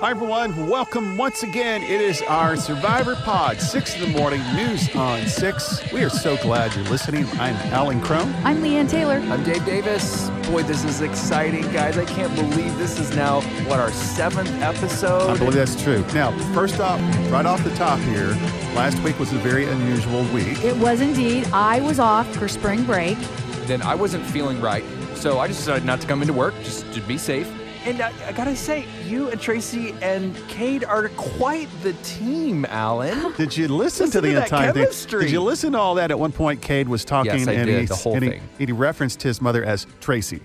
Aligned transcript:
Hi, 0.00 0.12
everyone. 0.12 0.66
Welcome 0.66 1.18
once 1.18 1.42
again. 1.42 1.82
It 1.82 2.00
is 2.00 2.22
our 2.22 2.56
Survivor 2.56 3.16
Pod, 3.16 3.60
6 3.60 3.96
in 3.96 4.00
the 4.00 4.18
morning, 4.18 4.40
news 4.54 4.88
on 4.96 5.26
6. 5.26 5.92
We 5.92 6.02
are 6.02 6.08
so 6.08 6.38
glad 6.38 6.74
you're 6.74 6.86
listening. 6.86 7.26
I'm 7.32 7.54
Alan 7.70 8.00
Crone. 8.00 8.34
I'm 8.42 8.62
Leanne 8.62 8.88
Taylor. 8.88 9.16
I'm 9.16 9.44
Dave 9.44 9.62
Davis. 9.66 10.30
Boy, 10.48 10.62
this 10.62 10.84
is 10.84 11.02
exciting, 11.02 11.70
guys. 11.70 11.98
I 11.98 12.06
can't 12.06 12.34
believe 12.34 12.78
this 12.78 12.98
is 12.98 13.14
now, 13.14 13.42
what, 13.68 13.78
our 13.78 13.92
seventh 13.92 14.50
episode? 14.62 15.28
I 15.28 15.36
believe 15.36 15.52
that's 15.52 15.80
true. 15.82 16.02
Now, 16.14 16.32
first 16.54 16.80
off, 16.80 16.98
right 17.30 17.44
off 17.44 17.62
the 17.62 17.74
top 17.74 17.98
here, 17.98 18.28
last 18.74 18.98
week 19.02 19.18
was 19.18 19.34
a 19.34 19.38
very 19.40 19.66
unusual 19.66 20.24
week. 20.32 20.64
It 20.64 20.78
was 20.78 21.02
indeed. 21.02 21.46
I 21.52 21.82
was 21.82 21.98
off 21.98 22.26
for 22.36 22.48
spring 22.48 22.84
break. 22.84 23.18
Then 23.66 23.82
I 23.82 23.96
wasn't 23.96 24.24
feeling 24.24 24.62
right, 24.62 24.84
so 25.14 25.40
I 25.40 25.46
just 25.46 25.60
decided 25.60 25.84
not 25.84 26.00
to 26.00 26.06
come 26.06 26.22
into 26.22 26.32
work, 26.32 26.54
just 26.62 26.90
to 26.94 27.02
be 27.02 27.18
safe. 27.18 27.52
And 27.86 28.02
I, 28.02 28.12
I 28.26 28.32
gotta 28.32 28.54
say, 28.54 28.84
you 29.06 29.30
and 29.30 29.40
Tracy 29.40 29.94
and 30.02 30.36
Cade 30.48 30.84
are 30.84 31.08
quite 31.10 31.68
the 31.82 31.94
team, 32.02 32.66
Alan. 32.66 33.32
Did 33.38 33.56
you 33.56 33.68
listen, 33.68 34.06
Listen 34.06 34.10
to 34.10 34.20
the 34.20 34.28
to 34.28 34.34
that 34.34 34.42
entire 34.44 34.72
thing? 34.72 35.20
Did 35.20 35.30
you 35.30 35.40
listen 35.40 35.72
to 35.72 35.78
all 35.78 35.94
that? 35.94 36.10
At 36.10 36.18
one 36.18 36.32
point, 36.32 36.60
Cade 36.60 36.88
was 36.88 37.06
talking 37.06 37.38
Yes, 37.38 37.48
I 37.48 37.52
and, 37.52 37.66
did, 37.66 37.80
he, 37.80 37.86
the 37.86 37.94
whole 37.94 38.14
and, 38.14 38.24
he, 38.24 38.30
thing. 38.30 38.42
and 38.58 38.68
he 38.68 38.72
referenced 38.72 39.22
his 39.22 39.40
mother 39.40 39.64
as 39.64 39.86
Tracy. 40.00 40.42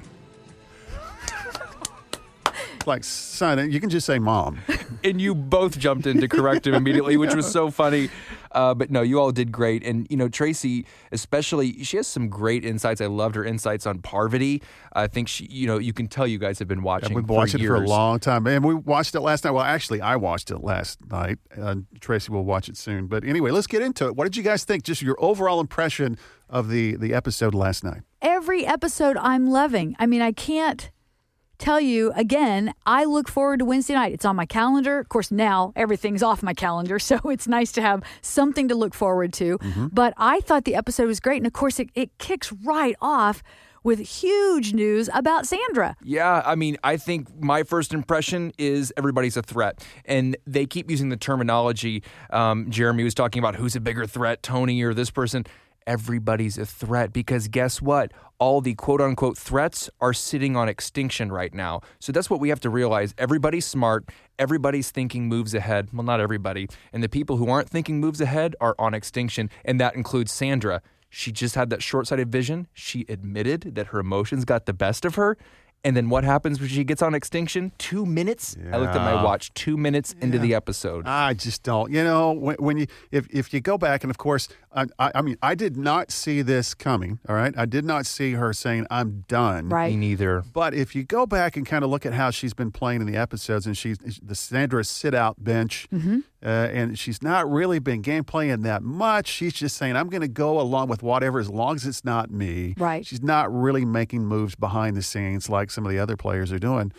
like, 2.85 3.03
son, 3.03 3.69
you 3.69 3.81
can 3.81 3.89
just 3.89 4.05
say 4.05 4.17
mom. 4.17 4.59
and 5.03 5.19
you 5.19 5.35
both 5.35 5.77
jumped 5.77 6.07
in 6.07 6.21
to 6.21 6.29
correct 6.29 6.65
him 6.65 6.73
immediately, 6.73 7.17
which 7.17 7.35
was 7.35 7.51
so 7.51 7.69
funny. 7.69 8.09
Uh, 8.55 8.73
but 8.73 8.89
no, 8.89 9.01
you 9.01 9.19
all 9.19 9.31
did 9.31 9.51
great. 9.51 9.83
And, 9.83 10.07
you 10.09 10.15
know, 10.17 10.29
Tracy, 10.29 10.85
especially, 11.11 11.83
she 11.83 11.97
has 11.97 12.07
some 12.07 12.29
great 12.29 12.63
insights. 12.63 13.01
I 13.01 13.07
loved 13.07 13.35
her 13.35 13.43
insights 13.43 13.85
on 13.85 13.99
Parvati. 13.99 14.63
I 14.93 15.07
think 15.07 15.27
she, 15.27 15.45
you 15.45 15.67
know, 15.67 15.77
you 15.77 15.91
can 15.91 16.07
tell 16.07 16.25
you 16.25 16.39
guys 16.39 16.57
have 16.59 16.67
been 16.67 16.81
watching. 16.81 17.13
We've 17.13 17.27
been 17.27 17.35
watching 17.35 17.61
it 17.61 17.67
for 17.67 17.75
a 17.75 17.79
long 17.81 18.19
time, 18.19 18.47
and 18.47 18.63
we 18.63 18.73
watched 18.73 19.13
it 19.13 19.19
last 19.19 19.43
night. 19.43 19.51
Well, 19.51 19.63
actually, 19.63 19.99
I 19.99 20.15
watched 20.15 20.51
it 20.51 20.63
last 20.63 21.05
night. 21.11 21.37
Uh, 21.59 21.75
Tracy 21.99 22.31
will 22.31 22.45
watch 22.45 22.69
it 22.69 22.77
soon. 22.77 23.07
But 23.07 23.25
anyway, 23.25 23.51
let's 23.51 23.67
get 23.67 23.81
into 23.81 24.07
it. 24.07 24.15
What 24.15 24.23
did 24.23 24.37
you 24.37 24.43
guys 24.43 24.63
think? 24.63 24.83
Just 24.83 25.01
your 25.01 25.17
overall 25.19 25.59
impression 25.59 26.17
of 26.49 26.69
the 26.69 26.95
the 26.95 27.13
episode 27.13 27.53
last 27.53 27.83
night. 27.83 28.01
Every 28.21 28.65
episode 28.65 29.17
I'm 29.17 29.47
loving. 29.47 29.95
I 29.99 30.05
mean, 30.05 30.21
I 30.21 30.31
can't 30.31 30.89
tell 31.57 31.79
you 31.79 32.11
again, 32.15 32.73
I 32.85 33.05
look 33.05 33.27
forward 33.27 33.59
to 33.59 33.65
Wednesday 33.65 33.93
night. 33.93 34.13
It's 34.13 34.25
on 34.25 34.35
my 34.35 34.45
calendar. 34.45 34.99
Of 34.99 35.09
course, 35.09 35.31
now 35.31 35.73
everything's 35.75 36.23
off 36.23 36.43
my 36.43 36.53
calendar, 36.53 36.99
so 37.05 37.17
it's 37.25 37.47
nice 37.47 37.71
to 37.73 37.81
have 37.81 38.03
something 38.21 38.67
to 38.67 38.75
look 38.75 38.93
forward 38.93 39.33
to. 39.33 39.57
But 39.91 40.13
I 40.17 40.41
thought 40.41 40.65
the 40.65 40.75
episode 40.75 41.07
was 41.07 41.19
great. 41.19 41.37
And 41.37 41.47
of 41.47 41.53
course, 41.53 41.79
it, 41.79 41.89
it 41.95 42.17
kicks 42.17 42.51
right 42.51 42.95
off 43.01 43.43
with 43.85 43.99
huge 43.99 44.73
news 44.73 45.11
about 45.13 45.45
Sandra. 45.45 45.95
Yeah, 46.03 46.41
I 46.43 46.55
mean, 46.55 46.75
I 46.83 46.97
think 46.97 47.27
my 47.39 47.61
first 47.61 47.93
impression 47.93 48.51
is 48.57 48.91
everybody's 48.97 49.37
a 49.37 49.43
threat, 49.43 49.85
and 50.05 50.35
they 50.47 50.65
keep 50.65 50.89
using 50.89 51.09
the 51.09 51.17
terminology. 51.17 52.01
Um, 52.31 52.71
Jeremy 52.71 53.03
was 53.03 53.13
talking 53.13 53.39
about 53.39 53.55
who's 53.55 53.75
a 53.75 53.79
bigger 53.79 54.07
threat, 54.07 54.41
Tony 54.41 54.81
or 54.81 54.95
this 54.95 55.11
person. 55.11 55.45
Everybody's 55.87 56.57
a 56.57 56.65
threat 56.65 57.13
because 57.13 57.47
guess 57.47 57.81
what? 57.81 58.11
All 58.39 58.59
the 58.59 58.73
quote 58.73 59.01
unquote 59.01 59.37
threats 59.37 59.89
are 60.01 60.13
sitting 60.13 60.55
on 60.55 60.67
extinction 60.67 61.31
right 61.31 61.53
now. 61.53 61.81
So 61.99 62.11
that's 62.11 62.29
what 62.29 62.39
we 62.39 62.49
have 62.49 62.59
to 62.61 62.69
realize. 62.69 63.13
Everybody's 63.17 63.65
smart. 63.65 64.09
Everybody's 64.39 64.89
thinking 64.89 65.27
moves 65.27 65.53
ahead. 65.53 65.89
Well, 65.93 66.03
not 66.03 66.19
everybody. 66.19 66.67
And 66.91 67.03
the 67.03 67.09
people 67.09 67.37
who 67.37 67.49
aren't 67.49 67.69
thinking 67.69 67.99
moves 67.99 68.19
ahead 68.19 68.55
are 68.59 68.75
on 68.79 68.93
extinction. 68.93 69.49
And 69.63 69.79
that 69.79 69.95
includes 69.95 70.31
Sandra. 70.31 70.81
She 71.09 71.31
just 71.31 71.55
had 71.55 71.69
that 71.69 71.81
short 71.81 72.07
sighted 72.07 72.31
vision. 72.31 72.67
She 72.73 73.05
admitted 73.07 73.75
that 73.75 73.87
her 73.87 73.99
emotions 73.99 74.43
got 74.43 74.65
the 74.65 74.73
best 74.73 75.05
of 75.05 75.15
her. 75.15 75.37
And 75.85 75.95
then 75.95 76.09
what 76.09 76.23
happens 76.23 76.59
when 76.59 76.67
she 76.67 76.83
gets 76.83 77.01
on 77.01 77.13
extinction? 77.13 77.71
Two 77.77 78.05
minutes. 78.07 78.57
I 78.73 78.77
looked 78.77 78.95
at 78.95 79.01
my 79.01 79.23
watch. 79.23 79.53
Two 79.53 79.77
minutes 79.77 80.15
into 80.19 80.39
the 80.39 80.53
episode. 80.55 81.05
I 81.07 81.33
just 81.35 81.61
don't. 81.63 81.91
You 81.91 82.03
know, 82.03 82.31
when, 82.33 82.55
when 82.57 82.77
you 82.77 82.87
if 83.11 83.27
if 83.29 83.53
you 83.53 83.61
go 83.61 83.77
back, 83.77 84.03
and 84.03 84.09
of 84.09 84.17
course, 84.17 84.49
I, 84.75 84.85
I, 84.99 85.11
I 85.15 85.21
mean, 85.21 85.37
I 85.43 85.53
did 85.55 85.77
not 85.77 86.11
see 86.11 86.41
this 86.41 86.73
coming. 86.73 87.19
All 87.29 87.35
right, 87.35 87.53
I 87.55 87.65
did 87.65 87.85
not 87.85 88.05
see 88.07 88.33
her 88.33 88.51
saying 88.51 88.87
I'm 88.89 89.23
done. 89.27 89.69
Right. 89.69 89.91
Me 89.91 89.95
neither. 89.97 90.43
But 90.51 90.73
if 90.73 90.95
you 90.95 91.03
go 91.03 91.25
back 91.27 91.55
and 91.55 91.65
kind 91.67 91.83
of 91.83 91.89
look 91.91 92.05
at 92.05 92.13
how 92.13 92.31
she's 92.31 92.55
been 92.55 92.71
playing 92.71 93.01
in 93.01 93.07
the 93.07 93.15
episodes, 93.15 93.67
and 93.67 93.77
she's 93.77 93.99
the 93.99 94.35
Sandra 94.35 94.83
sit 94.83 95.13
out 95.13 95.43
bench, 95.43 95.87
Mm-hmm. 95.93 96.19
uh, 96.43 96.47
and 96.49 96.97
she's 96.97 97.21
not 97.21 97.49
really 97.49 97.77
been 97.79 98.01
game 98.01 98.23
playing 98.23 98.63
that 98.63 98.81
much. 98.81 99.27
She's 99.27 99.53
just 99.53 99.77
saying, 99.77 99.95
I'm 99.95 100.09
going 100.09 100.21
to 100.21 100.27
go 100.27 100.59
along 100.59 100.89
with 100.89 101.03
whatever 101.03 101.39
as 101.39 101.49
long 101.49 101.75
as 101.75 101.85
it's 101.85 102.03
not 102.03 102.31
me. 102.31 102.73
Right. 102.77 103.05
She's 103.05 103.21
not 103.21 103.53
really 103.53 103.85
making 103.85 104.25
moves 104.25 104.55
behind 104.55 104.97
the 104.97 105.01
scenes 105.03 105.47
like 105.49 105.69
some 105.75 105.85
of 105.85 105.91
the 105.91 105.99
other 105.99 106.17
players 106.17 106.51
are 106.51 106.57
doing. 106.57 106.91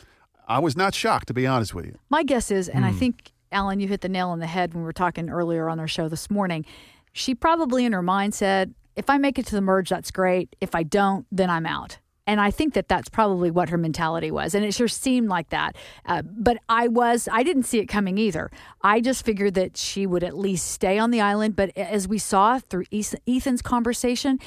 I 0.46 0.60
was 0.60 0.76
not 0.76 0.94
shocked, 0.94 1.26
to 1.26 1.34
be 1.34 1.46
honest 1.46 1.74
with 1.74 1.86
you. 1.86 1.98
My 2.08 2.22
guess 2.22 2.52
is, 2.52 2.68
and 2.68 2.84
I 2.84 2.92
think, 2.92 3.32
Alan, 3.50 3.80
you 3.80 3.88
hit 3.88 4.02
the 4.02 4.08
nail 4.08 4.28
on 4.28 4.38
the 4.38 4.46
head 4.46 4.74
when 4.74 4.82
we 4.82 4.86
were 4.86 4.92
talking 4.92 5.28
earlier 5.28 5.68
on 5.68 5.80
our 5.80 5.88
show 5.88 6.08
this 6.08 6.30
morning. 6.30 6.64
She 7.12 7.34
probably 7.34 7.84
in 7.84 7.92
her 7.92 8.02
mind 8.02 8.34
said, 8.34 8.74
if 8.94 9.10
I 9.10 9.18
make 9.18 9.38
it 9.38 9.46
to 9.46 9.54
the 9.56 9.60
merge, 9.60 9.88
that's 9.88 10.12
great. 10.12 10.54
If 10.60 10.74
I 10.74 10.84
don't, 10.84 11.26
then 11.32 11.50
I'm 11.50 11.66
out. 11.66 11.98
And 12.28 12.40
I 12.40 12.50
think 12.50 12.74
that 12.74 12.88
that's 12.88 13.08
probably 13.08 13.50
what 13.50 13.68
her 13.68 13.78
mentality 13.78 14.30
was. 14.30 14.54
And 14.54 14.64
it 14.64 14.74
sure 14.74 14.88
seemed 14.88 15.28
like 15.28 15.50
that. 15.50 15.76
Uh, 16.04 16.22
but 16.22 16.58
I 16.68 16.88
was, 16.88 17.28
I 17.30 17.42
didn't 17.42 17.64
see 17.64 17.78
it 17.78 17.86
coming 17.86 18.18
either. 18.18 18.50
I 18.82 19.00
just 19.00 19.24
figured 19.24 19.54
that 19.54 19.76
she 19.76 20.06
would 20.06 20.24
at 20.24 20.36
least 20.36 20.70
stay 20.70 20.98
on 20.98 21.10
the 21.10 21.20
island. 21.20 21.56
But 21.56 21.76
as 21.76 22.08
we 22.08 22.18
saw 22.18 22.58
through 22.58 22.86
Ethan's 22.92 23.62
conversation, 23.62 24.40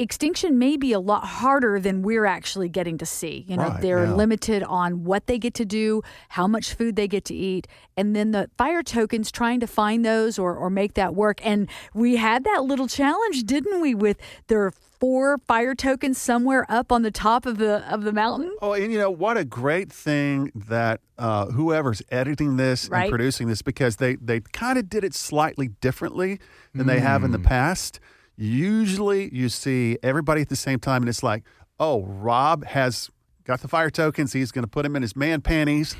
extinction 0.00 0.58
may 0.58 0.76
be 0.76 0.92
a 0.92 0.98
lot 1.00 1.24
harder 1.24 1.78
than 1.78 2.02
we're 2.02 2.24
actually 2.26 2.68
getting 2.68 2.98
to 2.98 3.06
see. 3.06 3.44
You 3.46 3.56
know, 3.56 3.68
Right, 3.68 3.80
they're 3.82 4.04
yeah. 4.04 4.14
limited 4.14 4.62
on 4.62 5.04
what 5.04 5.26
they 5.26 5.38
get 5.38 5.54
to 5.54 5.64
do, 5.64 6.02
how 6.30 6.46
much 6.46 6.74
food 6.74 6.96
they 6.96 7.06
get 7.06 7.24
to 7.26 7.34
eat, 7.34 7.66
and 7.96 8.16
then 8.16 8.30
the 8.30 8.48
fire 8.56 8.82
tokens 8.82 9.30
trying 9.30 9.60
to 9.60 9.66
find 9.66 10.04
those 10.04 10.38
or, 10.38 10.54
or 10.56 10.70
make 10.70 10.94
that 10.94 11.14
work. 11.14 11.38
And 11.44 11.68
we 11.94 12.16
had 12.16 12.44
that 12.44 12.64
little 12.64 12.88
challenge, 12.88 13.44
didn't 13.44 13.80
we, 13.80 13.94
with 13.94 14.16
there 14.48 14.62
are 14.62 14.72
four 15.00 15.38
fire 15.46 15.74
tokens 15.74 16.18
somewhere 16.18 16.66
up 16.68 16.92
on 16.92 17.02
the 17.02 17.10
top 17.10 17.46
of 17.46 17.56
the 17.58 17.82
of 17.92 18.02
the 18.02 18.12
mountain? 18.12 18.54
Oh, 18.60 18.72
and 18.72 18.92
you 18.92 18.98
know 18.98 19.10
what 19.10 19.36
a 19.36 19.44
great 19.44 19.90
thing 19.92 20.50
that 20.54 21.00
uh, 21.18 21.46
whoever's 21.46 22.02
editing 22.10 22.56
this 22.56 22.88
Right. 22.88 23.02
and 23.02 23.10
producing 23.10 23.48
this 23.48 23.62
because 23.62 23.96
they 23.96 24.16
they 24.16 24.40
kind 24.40 24.78
of 24.78 24.88
did 24.88 25.04
it 25.04 25.14
slightly 25.14 25.68
differently 25.80 26.38
than 26.74 26.86
they 26.86 27.00
have 27.00 27.20
Mm. 27.22 27.26
in 27.26 27.30
the 27.32 27.38
past. 27.38 28.00
Usually, 28.42 29.28
you 29.34 29.50
see 29.50 29.98
everybody 30.02 30.40
at 30.40 30.48
the 30.48 30.56
same 30.56 30.78
time, 30.78 31.02
and 31.02 31.10
it's 31.10 31.22
like, 31.22 31.44
oh, 31.78 32.04
Rob 32.04 32.64
has 32.64 33.10
got 33.44 33.60
the 33.60 33.68
fire 33.68 33.90
tokens. 33.90 34.32
He's 34.32 34.50
going 34.50 34.62
to 34.64 34.68
put 34.68 34.84
them 34.84 34.96
in 34.96 35.02
his 35.02 35.14
man 35.14 35.42
panties, 35.42 35.94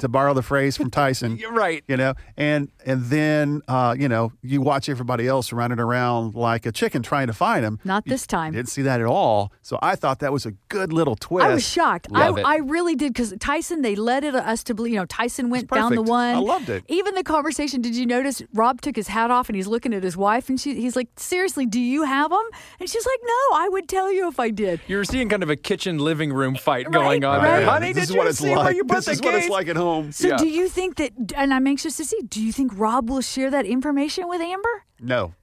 to 0.00 0.08
borrow 0.08 0.34
the 0.34 0.42
phrase 0.42 0.76
from 0.76 0.90
Tyson. 0.90 1.36
You're 1.40 1.52
right. 1.52 1.82
You 1.88 1.96
know, 1.96 2.14
and 2.36 2.70
and 2.84 3.04
then 3.06 3.62
uh, 3.68 3.94
you 3.98 4.08
know 4.08 4.32
you 4.42 4.60
watch 4.60 4.88
everybody 4.88 5.26
else 5.26 5.52
running 5.52 5.78
around 5.80 6.34
like 6.34 6.66
a 6.66 6.72
chicken 6.72 7.02
trying 7.02 7.26
to 7.28 7.32
find 7.32 7.64
him. 7.64 7.78
Not 7.84 8.04
this 8.04 8.26
time. 8.26 8.52
Didn't 8.52 8.68
see 8.68 8.82
that 8.82 9.00
at 9.00 9.06
all. 9.06 9.52
So 9.62 9.78
I 9.82 9.96
thought 9.96 10.18
that 10.20 10.32
was 10.32 10.46
a 10.46 10.52
good 10.68 10.92
little 10.92 11.16
twist. 11.16 11.46
I 11.46 11.52
was 11.54 11.66
shocked. 11.66 12.08
I, 12.14 12.28
it. 12.30 12.42
I 12.44 12.56
really 12.58 12.94
did 12.94 13.12
because 13.12 13.34
Tyson, 13.40 13.82
they 13.82 13.94
led 13.96 14.24
it 14.24 14.34
us 14.34 14.62
to 14.64 14.74
believe. 14.74 14.92
You 14.94 15.00
know, 15.00 15.06
Tyson 15.06 15.50
went 15.50 15.68
down 15.70 15.94
the 15.94 16.02
one. 16.02 16.34
I 16.36 16.38
loved 16.38 16.68
it. 16.68 16.84
Even 16.88 17.14
the 17.14 17.22
conversation. 17.24 17.80
Did 17.80 17.96
you 17.96 18.06
notice 18.06 18.42
Rob 18.52 18.80
took 18.80 18.96
his 18.96 19.08
hat 19.08 19.30
off 19.30 19.48
and 19.48 19.56
he's 19.56 19.66
looking 19.66 19.94
at 19.94 20.02
his 20.02 20.16
wife 20.16 20.48
and 20.48 20.60
she, 20.60 20.74
he's 20.80 20.96
like, 20.96 21.08
"Seriously, 21.16 21.66
do 21.66 21.80
you 21.80 22.04
have 22.04 22.30
them?" 22.30 22.44
And 22.78 22.88
she's 22.88 23.06
like, 23.06 23.20
"No, 23.24 23.56
I 23.56 23.68
would 23.70 23.88
tell 23.88 24.12
you 24.12 24.28
if 24.28 24.38
I 24.40 24.50
did." 24.50 24.80
You're 24.86 25.04
seeing 25.04 25.28
kind 25.28 25.42
of 25.42 25.50
a 25.50 25.56
kitchen 25.56 25.98
living 25.98 26.32
room 26.32 26.54
fight 26.54 26.86
Right, 26.86 26.92
going 26.92 27.24
on 27.24 27.38
right. 27.42 27.60
there. 27.60 27.66
Honey, 27.70 27.92
this 27.92 28.08
did 28.08 28.10
is 28.12 28.16
what 28.16 28.26
it's 28.26 28.38
see 28.38 28.54
like. 28.54 28.64
where 28.64 28.74
you 28.74 28.84
put 28.84 28.96
this 28.96 29.04
the 29.06 29.12
is 29.12 29.22
what 29.22 29.34
it's 29.34 29.48
like 29.48 29.68
at 29.70 29.76
home. 29.76 30.12
So 30.12 30.28
Yeah. 30.28 30.36
do 30.36 30.48
you 30.48 30.68
think 30.68 30.96
that? 30.96 31.12
And 31.36 31.54
I'm 31.54 31.66
anxious 31.66 31.96
to 31.96 32.04
see. 32.04 32.18
Do 32.28 32.42
you 32.42 32.52
think 32.52 32.72
Rob 32.76 33.08
will 33.08 33.20
share 33.22 33.50
that 33.50 33.64
information 33.64 34.28
with 34.28 34.40
Amber? 34.40 34.84
No. 35.00 35.34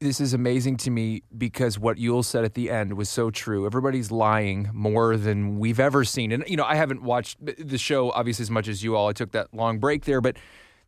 this 0.00 0.20
is 0.20 0.34
amazing 0.34 0.76
to 0.76 0.90
me 0.90 1.22
because 1.38 1.78
what 1.78 1.96
Yul 1.96 2.24
said 2.24 2.44
at 2.44 2.54
the 2.54 2.68
end 2.70 2.94
was 2.94 3.08
so 3.08 3.30
true. 3.30 3.64
Everybody's 3.66 4.10
lying 4.10 4.68
more 4.72 5.16
than 5.16 5.60
we've 5.60 5.78
ever 5.78 6.02
seen. 6.02 6.32
And, 6.32 6.42
you 6.48 6.56
know, 6.56 6.64
I 6.64 6.74
haven't 6.74 7.02
watched 7.04 7.36
the 7.40 7.78
show 7.78 8.10
obviously 8.10 8.42
as 8.42 8.50
much 8.50 8.66
as 8.66 8.82
you 8.82 8.96
all. 8.96 9.06
I 9.08 9.12
took 9.12 9.30
that 9.30 9.54
long 9.54 9.78
break 9.78 10.04
there, 10.04 10.20
but 10.20 10.36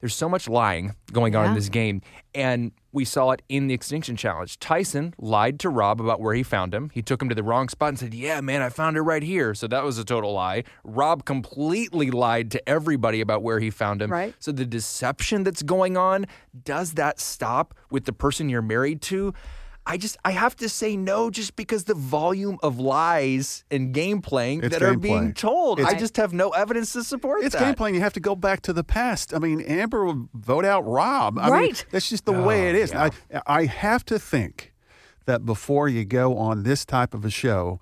there's 0.05 0.15
so 0.15 0.29
much 0.29 0.51
lying 0.51 0.95
going 1.13 1.35
on 1.35 1.47
in 1.47 1.55
this 1.55 1.71
game. 1.71 2.03
And 2.35 2.73
we 2.93 3.07
saw 3.07 3.31
it 3.31 3.41
in 3.49 3.69
the 3.69 3.73
Extinction 3.73 4.17
Challenge. 4.17 4.59
Tyson 4.59 5.15
lied 5.17 5.59
to 5.61 5.71
Rob 5.71 5.99
about 5.99 6.21
where 6.21 6.35
he 6.35 6.43
found 6.43 6.75
him. 6.75 6.91
He 6.93 7.01
took 7.01 7.23
him 7.23 7.31
to 7.31 7.35
the 7.35 7.43
wrong 7.43 7.71
spot 7.71 7.89
and 7.89 7.99
said, 7.99 8.13
Yeah, 8.13 8.43
man, 8.43 8.61
I 8.61 8.69
found 8.69 8.99
it 8.99 9.01
right 9.01 9.23
here. 9.23 9.55
So 9.55 9.67
that 9.67 9.83
was 9.83 9.97
a 9.97 10.05
total 10.05 10.35
lie. 10.35 10.65
Rob 10.85 11.25
completely 11.25 12.11
lied 12.11 12.51
to 12.51 12.69
everybody 12.69 13.23
about 13.23 13.43
where 13.43 13.61
he 13.61 13.71
found 13.71 14.03
him. 14.03 14.13
Right. 14.13 14.35
So 14.41 14.53
the 14.53 14.67
deception 14.67 15.43
that's 15.43 15.63
going 15.63 15.97
on, 15.97 16.27
does 16.65 16.93
that 16.93 17.19
stop 17.19 17.73
with 17.91 18.05
the 18.05 18.13
person 18.13 18.51
you're 18.51 18.61
married 18.61 19.01
to? 19.03 19.33
I 19.87 19.99
just 19.99 20.17
I 20.25 20.31
have 20.31 20.57
to 20.57 20.69
say 20.69 20.97
no 20.97 21.29
just 21.31 21.57
because 21.57 21.85
the 21.85 21.95
volume 21.95 22.59
of 22.63 22.79
lies 22.79 23.65
and 23.71 23.93
game 23.93 24.23
playing 24.23 24.63
It's 24.65 24.73
that 24.79 24.83
are 24.83 24.95
gameplay. 24.95 25.03
being 25.03 25.33
told. 25.35 25.79
It's- 25.79 25.95
I 25.95 25.99
just 25.99 26.17
have 26.17 26.33
no 26.33 26.51
evidence 26.51 26.93
to 26.95 27.05
support 27.05 27.45
It's 27.45 27.55
that. 27.55 27.61
game 27.63 27.75
playing. 27.75 27.95
You 27.95 28.01
have 28.01 28.15
to 28.15 28.21
go 28.21 28.35
back 28.35 28.63
to 28.63 28.73
the 28.73 28.83
past. 28.85 29.35
I 29.35 29.39
mean, 29.39 29.61
Amber 29.61 30.05
will 30.05 30.29
vote 30.33 30.65
out 30.65 30.87
Rob. 30.87 31.39
I 31.39 31.45
mean, 31.45 31.53
Right. 31.53 31.87
that's 31.91 32.09
just 32.09 32.25
the 32.25 32.33
oh, 32.35 32.43
way 32.47 32.71
it 32.71 32.75
is. 32.77 32.93
yeah. 32.93 33.11
I, 33.47 33.61
I 33.61 33.65
have 33.67 34.05
to 34.07 34.19
think 34.19 34.73
that 35.27 35.45
before 35.45 35.89
you 35.89 36.05
go 36.07 36.37
on 36.39 36.63
this 36.63 36.85
type 36.87 37.13
of 37.13 37.25
a 37.25 37.31
show, 37.31 37.79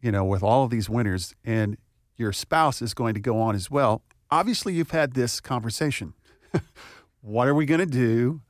you 0.00 0.10
know, 0.10 0.24
with 0.24 0.42
all 0.42 0.64
of 0.64 0.70
these 0.70 0.88
winners 0.90 1.34
and 1.44 1.76
your 2.16 2.32
spouse 2.32 2.82
is 2.82 2.94
going 2.94 3.14
to 3.14 3.20
go 3.20 3.40
on 3.40 3.54
as 3.54 3.70
well, 3.70 4.02
obviously 4.30 4.74
you've 4.74 4.90
had 4.90 5.14
this 5.14 5.40
conversation. 5.40 6.14
what 7.20 7.48
are 7.48 7.54
we 7.54 7.64
going 7.66 7.80
to 7.80 7.86
do 7.86 8.40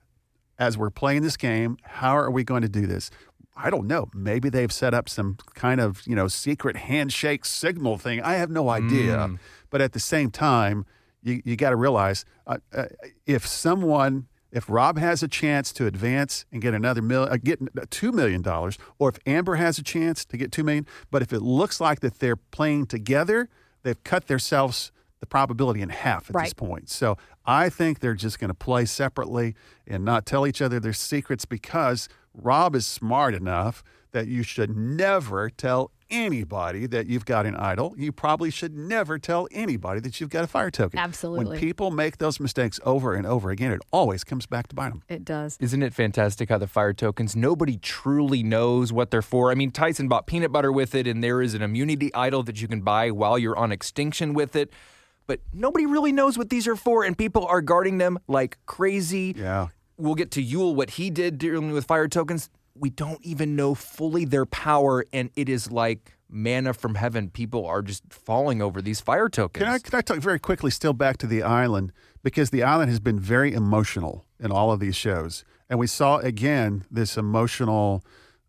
as 0.59 0.79
we're 0.79 0.91
playing 0.91 1.23
this 1.23 1.37
game? 1.37 1.77
How 1.83 2.17
are 2.17 2.31
we 2.31 2.45
going 2.45 2.63
to 2.63 2.69
do 2.69 2.87
this? 2.87 3.11
I 3.57 3.71
don't 3.71 3.87
know. 3.87 4.09
Maybe 4.13 4.49
they've 4.49 4.73
set 4.73 4.95
up 4.95 5.09
some 5.09 5.37
kind 5.55 5.81
of, 5.81 6.03
you 6.07 6.17
know, 6.17 6.27
secret 6.29 6.77
handshake 6.77 7.45
signal 7.45 7.99
thing. 7.99 8.21
I 8.21 8.35
have 8.35 8.51
no 8.51 8.69
idea. 8.69 9.17
Mm. 9.17 9.39
But 9.71 9.81
at 9.81 9.93
the 9.93 10.01
same 10.01 10.31
time, 10.31 10.87
you, 11.23 11.41
you 11.45 11.57
got 11.57 11.71
to 11.71 11.77
realize 11.77 12.25
uh, 12.47 12.59
uh, 12.73 12.87
if 13.27 13.47
someone, 13.47 14.27
if 14.51 14.69
Rob 14.69 14.99
has 14.99 15.23
a 15.23 15.29
chance 15.29 15.73
to 15.75 15.87
advance 15.87 16.45
and 16.53 16.61
get 16.61 16.75
another 16.75 17.01
mil, 17.01 17.23
uh, 17.23 17.37
get 17.37 17.61
two 17.91 18.13
million 18.13 18.43
dollars, 18.43 18.77
or 18.99 19.09
if 19.09 19.19
Amber 19.27 19.55
has 19.55 19.79
a 19.79 19.83
chance 19.83 20.25
to 20.27 20.37
get 20.37 20.51
two 20.53 20.65
million, 20.65 20.87
but 21.11 21.23
if 21.23 21.33
it 21.33 21.41
looks 21.41 21.81
like 21.81 22.01
that 22.01 22.19
they're 22.19 22.37
playing 22.37 22.87
together, 22.87 23.49
they've 23.83 24.03
cut 24.05 24.27
themselves 24.27 24.91
the 25.25 25.29
probability 25.29 25.81
in 25.81 25.89
half 25.89 26.29
at 26.29 26.37
Right. 26.37 26.45
this 26.45 26.53
point. 26.53 26.91
So 26.91 27.17
I 27.47 27.71
think 27.71 28.01
they're 28.01 28.15
just 28.15 28.39
going 28.39 28.49
to 28.51 28.55
play 28.55 28.85
separately 28.85 29.55
and 29.87 30.05
not 30.05 30.27
tell 30.27 30.47
each 30.47 30.61
other 30.61 30.79
their 30.79 30.93
secrets 30.93 31.47
because 31.47 32.09
Rob 32.35 32.75
is 32.75 32.85
smart 32.87 33.35
enough 33.35 33.83
that 34.13 34.29
you 34.29 34.43
should 34.43 34.77
never 34.77 35.49
tell 35.51 35.91
anybody 36.11 36.87
that 36.87 37.07
you've 37.07 37.25
got 37.25 37.47
an 37.47 37.57
idol. 37.57 37.95
You 37.97 38.13
probably 38.13 38.51
should 38.51 38.77
never 38.77 39.19
tell 39.19 39.49
anybody 39.51 39.99
that 40.01 40.21
you've 40.21 40.31
got 40.31 40.45
a 40.45 40.47
fire 40.47 40.71
token. 40.71 40.99
Absolutely. 41.01 41.47
When 41.47 41.59
people 41.59 41.91
make 41.91 42.19
those 42.19 42.39
mistakes 42.39 42.79
over 42.85 43.15
and 43.15 43.27
over 43.27 43.51
again, 43.51 43.73
it 43.73 43.81
always 43.91 44.23
comes 44.23 44.47
back 44.47 44.69
to 44.69 44.75
bite 44.77 44.91
them. 44.91 45.03
It 45.09 45.25
does. 45.25 45.57
Isn't 45.61 45.83
it 45.83 45.93
fantastic 45.95 46.51
how 46.51 46.59
the 46.59 46.69
fire 46.69 46.93
tokens, 46.93 47.35
nobody 47.35 47.79
truly 47.79 48.43
knows 48.45 48.93
what 48.93 49.11
they're 49.11 49.23
for? 49.23 49.51
I 49.51 49.55
mean, 49.55 49.71
Tyson 49.73 50.07
bought 50.07 50.27
peanut 50.27 50.53
butter 50.53 50.71
with 50.71 50.95
it, 50.95 51.07
and 51.09 51.25
there 51.25 51.41
is 51.43 51.55
an 51.55 51.63
immunity 51.63 52.15
idol 52.15 52.43
that 52.45 52.61
you 52.61 52.69
can 52.69 52.83
buy 52.83 53.11
while 53.11 53.39
you're 53.39 53.57
on 53.57 53.73
extinction 53.73 54.35
with 54.35 54.55
it. 54.55 54.73
But 55.27 55.41
nobody 55.53 55.87
really 55.87 56.13
knows 56.13 56.37
what 56.37 56.51
these 56.51 56.67
are 56.67 56.77
for, 56.77 57.05
and 57.05 57.17
people 57.17 57.47
are 57.47 57.63
guarding 57.63 57.99
them 57.99 58.19
like 58.29 58.59
crazy. 58.67 59.35
Yeah. 59.37 59.69
We'll 59.97 60.15
get 60.15 60.31
to 60.33 60.45
Yul, 60.45 60.75
what 60.75 60.91
he 60.91 61.11
did 61.11 61.39
dealing 61.39 61.71
with 61.73 61.87
fire 61.87 62.09
tokens. 62.09 62.51
We 62.75 62.91
don't 62.91 63.25
even 63.25 63.55
know 63.55 63.75
fully 63.75 64.25
their 64.25 64.45
power, 64.47 65.05
and 65.13 65.31
it 65.37 65.49
is 65.49 65.71
like 65.71 66.17
manna 66.29 66.75
from 66.75 66.97
heaven. 66.97 67.31
People 67.31 67.65
are 67.65 67.81
just 67.81 68.03
falling 68.11 68.61
over 68.61 68.83
these 68.83 69.01
fire 69.01 69.29
tokens. 69.29 69.65
Can 69.65 69.73
I, 69.73 69.79
can 69.79 69.97
I 69.97 70.01
talk 70.01 70.19
very 70.19 70.41
quickly 70.41 70.71
still 70.71 70.93
back 70.93 71.17
to 71.19 71.27
the 71.27 71.43
island? 71.43 71.93
Because 72.23 72.51
the 72.51 72.63
island 72.65 72.91
has 72.91 73.01
been 73.01 73.21
very 73.21 73.53
emotional 73.53 74.25
in 74.41 74.51
all 74.51 74.73
of 74.73 74.81
these 74.81 74.97
shows. 74.97 75.45
And 75.71 75.79
we 75.79 75.87
saw 75.87 76.19
again 76.19 76.85
this 76.91 77.17
emotional 77.17 78.05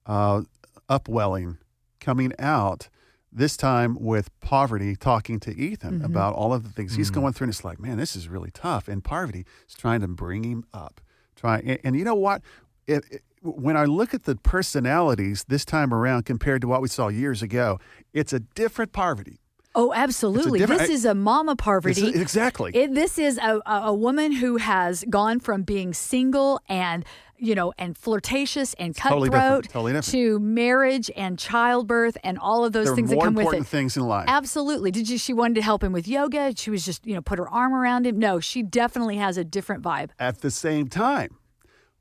uh, 0.05 0.41
upwelling 0.89 1.57
coming 1.99 2.33
out, 2.39 2.89
this 3.35 3.57
time 3.57 3.97
with 3.99 4.29
Parvati 4.39 4.95
talking 4.95 5.39
to 5.41 5.51
Ethan 5.55 5.95
mm-hmm. 5.95 6.05
about 6.05 6.33
all 6.33 6.53
of 6.53 6.63
the 6.63 6.69
things 6.69 6.95
he's 6.95 7.11
mm-hmm. 7.11 7.21
going 7.21 7.33
through. 7.33 7.45
And 7.45 7.53
it's 7.53 7.63
like, 7.63 7.79
man, 7.79 7.97
this 7.97 8.15
is 8.15 8.29
really 8.29 8.51
tough. 8.51 8.87
And 8.87 9.03
Parvati 9.03 9.45
is 9.67 9.75
trying 9.75 10.01
to 10.01 10.07
bring 10.07 10.43
him 10.43 10.65
up. 10.73 11.01
Try, 11.35 11.59
and, 11.59 11.79
and 11.83 11.95
you 11.95 12.05
know 12.05 12.15
what? 12.15 12.41
It, 12.87 13.03
it- 13.11 13.21
when 13.41 13.77
I 13.77 13.85
look 13.85 14.15
at 14.15 14.23
the 14.23 14.35
personalities 14.35 15.45
this 15.47 15.65
time 15.65 15.93
around 15.93 16.23
compared 16.23 16.61
to 16.61 16.67
what 16.67 16.81
we 16.81 16.87
saw 16.87 17.09
years 17.09 17.43
ago, 17.43 17.79
it's 18.11 18.33
a 18.33 18.39
different 18.39 18.91
Parvati. 18.91 19.39
Oh, 19.75 19.93
absolutely. 19.93 20.65
This 20.65 20.89
is 20.89 21.03
a 21.03 21.13
mama 21.13 21.55
Parvati. 21.55 22.07
exactly. 22.09 22.71
It, 22.73 22.95
this 22.95 23.19
is 23.19 23.37
a 23.37 23.61
a 23.65 23.93
woman 23.93 24.31
who 24.31 24.55
has 24.55 25.03
gone 25.09 25.41
from 25.41 25.63
being 25.63 25.93
single 25.93 26.61
and 26.69 27.05
you 27.37 27.55
know 27.55 27.73
and 27.77 27.97
flirtatious 27.97 28.73
and 28.75 28.95
totally 28.95 29.29
cutthroat 29.29 29.63
different, 29.63 29.73
totally 29.73 29.93
different. 29.93 30.11
to 30.11 30.39
marriage 30.39 31.11
and 31.15 31.37
childbirth 31.39 32.17
and 32.23 32.37
all 32.39 32.65
of 32.65 32.73
those 32.73 32.87
there 32.87 32.95
things 32.95 33.09
that 33.09 33.19
come 33.19 33.33
with 33.33 33.41
it. 33.41 33.45
More 33.45 33.53
important 33.53 33.67
things 33.67 33.97
in 33.97 34.03
life. 34.03 34.25
Absolutely. 34.27 34.91
Did 34.91 35.09
you? 35.09 35.17
She 35.17 35.33
wanted 35.33 35.55
to 35.55 35.61
help 35.61 35.83
him 35.83 35.91
with 35.93 36.07
yoga. 36.07 36.53
She 36.55 36.69
was 36.69 36.85
just 36.85 37.05
you 37.05 37.13
know 37.13 37.21
put 37.21 37.39
her 37.39 37.49
arm 37.49 37.73
around 37.73 38.05
him. 38.05 38.19
No, 38.19 38.39
she 38.39 38.63
definitely 38.63 39.17
has 39.17 39.37
a 39.37 39.43
different 39.43 39.83
vibe. 39.83 40.09
At 40.19 40.41
the 40.41 40.51
same 40.51 40.87
time, 40.87 41.37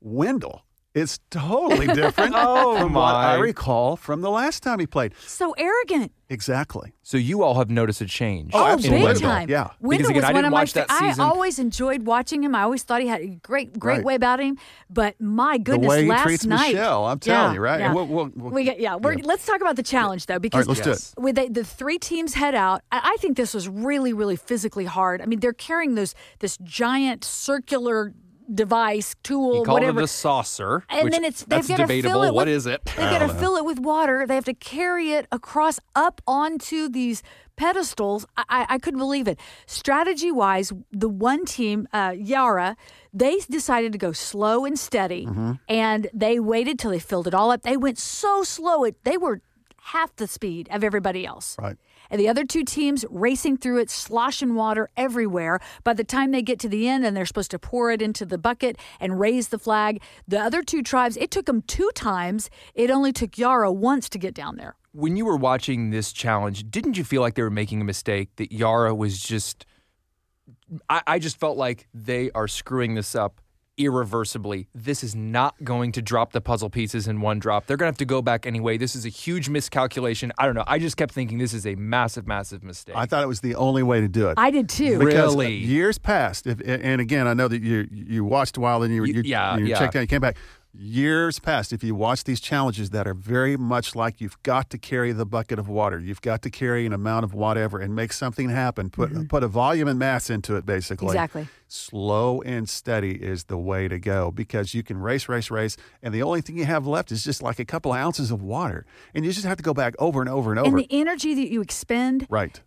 Wendell 0.01 0.64
is 0.95 1.19
totally 1.29 1.87
different 1.87 2.33
Oh, 2.37 2.79
from 2.79 2.93
what 2.93 3.13
I 3.13 3.35
recall 3.35 3.95
from 3.97 4.21
the 4.21 4.31
last 4.31 4.63
time 4.63 4.79
he 4.79 4.87
played. 4.87 5.13
So 5.27 5.51
arrogant. 5.57 6.11
Exactly. 6.27 6.91
so 7.03 7.17
you 7.17 7.43
all 7.43 7.53
have 7.53 7.69
noticed 7.69 8.01
a 8.01 8.05
change. 8.07 8.49
Oh, 8.55 8.63
Oh, 8.63 8.65
absolutely. 8.65 8.97
big 9.01 9.05
Wendell, 9.05 9.29
time. 9.29 9.47
yeah. 9.49 9.67
Wendell 9.79 10.09
again, 10.09 10.15
was 10.15 10.23
I 10.23 10.27
one 10.29 10.33
didn't 10.35 10.45
of 10.47 10.51
my 10.53 10.61
watch 10.61 10.73
that 10.73 10.89
fa- 10.89 10.97
season. 10.97 11.23
I 11.23 11.27
always 11.29 11.59
enjoyed 11.59 12.01
watching 12.07 12.43
him. 12.43 12.55
I 12.55 12.63
always 12.63 12.81
thought 12.81 13.01
he 13.01 13.07
had 13.07 13.21
a 13.21 13.27
great, 13.43 13.77
great 13.77 13.97
Right. 13.97 14.03
way 14.05 14.15
about 14.15 14.39
him. 14.39 14.57
But 14.89 15.21
my 15.21 15.59
goodness, 15.59 15.87
way 15.87 16.03
he 16.05 16.09
last 16.09 16.23
treats 16.23 16.45
night, 16.47 16.73
Michelle, 16.73 17.05
I'm 17.05 17.19
telling 17.19 17.49
Yeah, 17.51 17.53
you, 17.53 17.59
right? 17.59 17.79
Yeah. 17.81 17.93
We'll- 17.93 18.07
we'll- 18.07 18.31
we'll- 18.35 18.51
we 18.51 18.63
get, 18.63 18.79
yeah, 18.79 18.95
we're, 18.95 19.13
yeah. 19.13 19.21
let's 19.23 19.45
talk 19.45 19.61
about 19.61 19.75
the 19.75 19.83
challenge 19.83 20.25
though, 20.25 20.33
All 20.35 20.39
because 20.39 20.65
right, 20.65 20.67
let's 20.67 20.81
do 20.81 20.89
Yes. 20.89 21.13
it. 21.15 21.21
with 21.21 21.35
the, 21.35 21.47
the 21.49 21.63
three 21.63 21.99
teams 21.99 22.33
head 22.33 22.55
out, 22.55 22.81
I, 22.91 23.01
I 23.13 23.17
think 23.19 23.37
this 23.37 23.53
was 23.53 23.69
really, 23.69 24.11
really 24.13 24.35
physically 24.35 24.85
hard. 24.85 25.21
I 25.21 25.27
mean, 25.27 25.41
they're 25.41 25.53
carrying 25.53 25.93
those 25.93 26.15
this 26.39 26.57
giant 26.63 27.23
circular 27.23 28.13
device 28.53 29.15
tool, 29.23 29.59
He 29.59 29.63
called 29.65 29.79
whatever. 29.81 30.01
it 30.01 30.03
a 30.03 30.07
saucer, 30.07 30.83
and 30.89 31.11
then 31.11 31.23
it's 31.23 31.43
they've 31.43 31.67
got 31.67 31.77
to 31.77 31.83
debatable. 31.83 32.11
fill 32.21 32.23
it. 32.23 32.33
What 32.33 32.47
with, 32.47 32.55
is 32.55 32.65
it? 32.65 32.83
They've 32.85 32.95
got 33.09 33.19
to 33.19 33.33
fill 33.33 33.55
it 33.57 33.65
with 33.65 33.79
water. 33.79 34.25
They 34.27 34.35
have 34.35 34.45
to 34.45 34.53
carry 34.53 35.11
it 35.11 35.27
across 35.31 35.79
up 35.95 36.21
onto 36.27 36.87
these 36.89 37.23
pedestals. 37.55 38.25
I, 38.37 38.43
I, 38.49 38.65
I 38.75 38.77
couldn't 38.79 38.99
believe 38.99 39.27
it. 39.27 39.39
Strategy 39.65 40.31
wise, 40.31 40.73
the 40.91 41.09
one 41.09 41.45
team, 41.45 41.87
uh, 41.93 42.13
Yara, 42.17 42.75
they 43.13 43.39
decided 43.49 43.91
to 43.93 43.97
go 43.97 44.11
slow 44.11 44.65
and 44.65 44.77
steady, 44.77 45.25
Mm-hmm. 45.25 45.51
and 45.69 46.07
they 46.13 46.39
waited 46.39 46.77
till 46.79 46.91
they 46.91 46.99
filled 46.99 47.27
it 47.27 47.33
all 47.33 47.51
up. 47.51 47.61
They 47.63 47.77
went 47.77 47.97
so 47.97 48.43
slow; 48.43 48.83
it 48.83 49.03
they 49.03 49.17
were 49.17 49.41
half 49.81 50.15
the 50.15 50.27
speed 50.27 50.67
of 50.71 50.83
everybody 50.83 51.25
else. 51.25 51.55
Right. 51.61 51.77
And 52.09 52.19
the 52.19 52.29
other 52.29 52.45
two 52.45 52.63
teams 52.63 53.05
racing 53.09 53.57
through 53.57 53.79
it, 53.79 53.89
sloshing 53.89 54.55
water 54.55 54.89
everywhere. 54.95 55.59
By 55.83 55.93
the 55.93 56.03
time 56.03 56.31
they 56.31 56.41
get 56.41 56.59
to 56.59 56.69
the 56.69 56.87
end 56.87 57.05
and 57.05 57.15
they're 57.15 57.25
supposed 57.25 57.51
to 57.51 57.59
pour 57.59 57.91
it 57.91 58.01
into 58.01 58.25
the 58.25 58.37
bucket 58.37 58.77
and 58.99 59.19
raise 59.19 59.49
the 59.49 59.59
flag, 59.59 60.01
the 60.27 60.39
other 60.39 60.61
two 60.61 60.81
tribes, 60.81 61.17
it 61.17 61.31
took 61.31 61.45
them 61.45 61.61
two 61.61 61.89
times. 61.95 62.49
It 62.73 62.89
only 62.91 63.11
took 63.11 63.37
Yara 63.37 63.71
once 63.71 64.09
to 64.09 64.17
get 64.17 64.33
down 64.33 64.57
there. 64.57 64.75
when 64.95 65.17
you 65.17 65.25
were 65.25 65.35
watching 65.35 65.89
this 65.89 66.13
challenge, 66.13 66.71
didn't 66.71 66.97
you 66.97 67.03
feel 67.03 67.21
like 67.21 67.35
they 67.35 67.41
were 67.41 67.49
making 67.49 67.81
a 67.81 67.83
mistake? 67.83 68.29
That 68.37 68.51
Yara 68.51 68.95
was 68.95 69.19
just. 69.19 69.65
I, 70.89 71.01
I 71.05 71.19
just 71.19 71.39
felt 71.39 71.57
like 71.57 71.87
they 71.93 72.31
are 72.31 72.47
screwing 72.47 72.95
this 72.95 73.13
up 73.13 73.41
irreversibly. 73.77 74.67
This 74.73 75.03
is 75.03 75.15
not 75.15 75.55
going 75.63 75.91
to 75.93 76.01
drop 76.01 76.31
the 76.31 76.41
puzzle 76.41 76.69
pieces 76.69 77.07
in 77.07 77.21
one 77.21 77.39
drop. 77.39 77.65
They're 77.65 77.77
going 77.77 77.87
to 77.87 77.91
have 77.91 77.97
to 77.99 78.05
go 78.05 78.21
back 78.21 78.45
anyway. 78.45 78.77
This 78.77 78.95
is 78.95 79.05
a 79.05 79.09
huge 79.09 79.49
miscalculation. 79.49 80.31
I 80.37 80.45
don't 80.45 80.55
know. 80.55 80.63
I 80.67 80.79
just 80.79 80.97
kept 80.97 81.13
thinking 81.13 81.37
this 81.37 81.53
is 81.53 81.65
a 81.65 81.75
massive, 81.75 82.27
massive 82.27 82.63
mistake. 82.63 82.95
I 82.95 83.05
thought 83.05 83.23
it 83.23 83.27
was 83.27 83.41
the 83.41 83.55
only 83.55 83.83
way 83.83 84.01
to 84.01 84.07
do 84.07 84.29
it. 84.29 84.35
I 84.37 84.51
did 84.51 84.69
too. 84.69 84.99
because 84.99 85.35
Really? 85.35 85.55
years 85.55 85.97
past, 85.97 86.47
if, 86.47 86.59
and 86.65 87.01
again, 87.01 87.27
I 87.27 87.33
know 87.33 87.47
that 87.47 87.61
you 87.61 87.87
you 87.91 88.23
watched 88.25 88.57
a 88.57 88.59
while 88.59 88.83
and 88.83 88.93
you 88.93 89.01
Y- 89.01 89.07
you, 89.15 89.21
yeah, 89.25 89.57
you 89.57 89.65
yeah. 89.65 89.79
checked 89.79 89.95
out, 89.95 90.01
you 90.01 90.07
came 90.07 90.21
back. 90.21 90.37
Years 90.77 91.39
past, 91.39 91.71
if 91.71 91.83
you 91.83 91.95
watch 91.95 92.25
these 92.25 92.41
challenges 92.41 92.89
that 92.89 93.07
are 93.07 93.13
very 93.13 93.55
much 93.55 93.95
like 93.95 94.19
you've 94.19 94.41
got 94.43 94.69
to 94.71 94.77
carry 94.77 95.13
the 95.13 95.25
bucket 95.25 95.57
of 95.57 95.69
water, 95.69 95.99
you've 95.99 96.21
got 96.21 96.41
to 96.41 96.49
carry 96.49 96.85
an 96.85 96.91
amount 96.91 97.23
of 97.23 97.33
whatever 97.33 97.79
and 97.79 97.95
make 97.95 98.11
something 98.11 98.49
happen. 98.49 98.89
Put 98.89 99.11
mm-hmm. 99.11 99.23
put 99.25 99.43
a 99.43 99.47
volume 99.47 99.87
and 99.87 99.97
mass 99.97 100.29
into 100.29 100.55
it, 100.55 100.65
basically. 100.65 101.07
Exactly. 101.07 101.47
Slow 101.67 102.41
and 102.41 102.67
steady 102.67 103.11
is 103.11 103.45
the 103.45 103.57
way 103.57 103.87
to 103.87 103.99
go 103.99 104.31
because 104.31 104.73
you 104.73 104.83
can 104.83 104.97
race, 104.97 105.29
race, 105.29 105.49
race, 105.49 105.77
and 106.03 106.13
the 106.13 106.23
only 106.23 106.41
thing 106.41 106.57
you 106.57 106.65
have 106.65 106.85
left 106.85 107.11
is 107.11 107.23
just 107.23 107.41
like 107.41 107.59
a 107.59 107.65
couple 107.65 107.93
of 107.93 107.97
ounces 107.97 108.29
of 108.29 108.41
water, 108.41 108.85
and 109.13 109.23
you 109.23 109.31
just 109.31 109.45
have 109.45 109.57
to 109.57 109.63
go 109.63 109.73
back 109.73 109.93
over 109.97 110.19
and 110.19 110.29
over 110.29 110.51
and 110.51 110.59
over. 110.59 110.77
And 110.77 110.79
the 110.79 110.87
energy 110.89 111.35
that 111.35 111.49
you 111.49 111.61
expend, 111.61 112.27
right. 112.29 112.59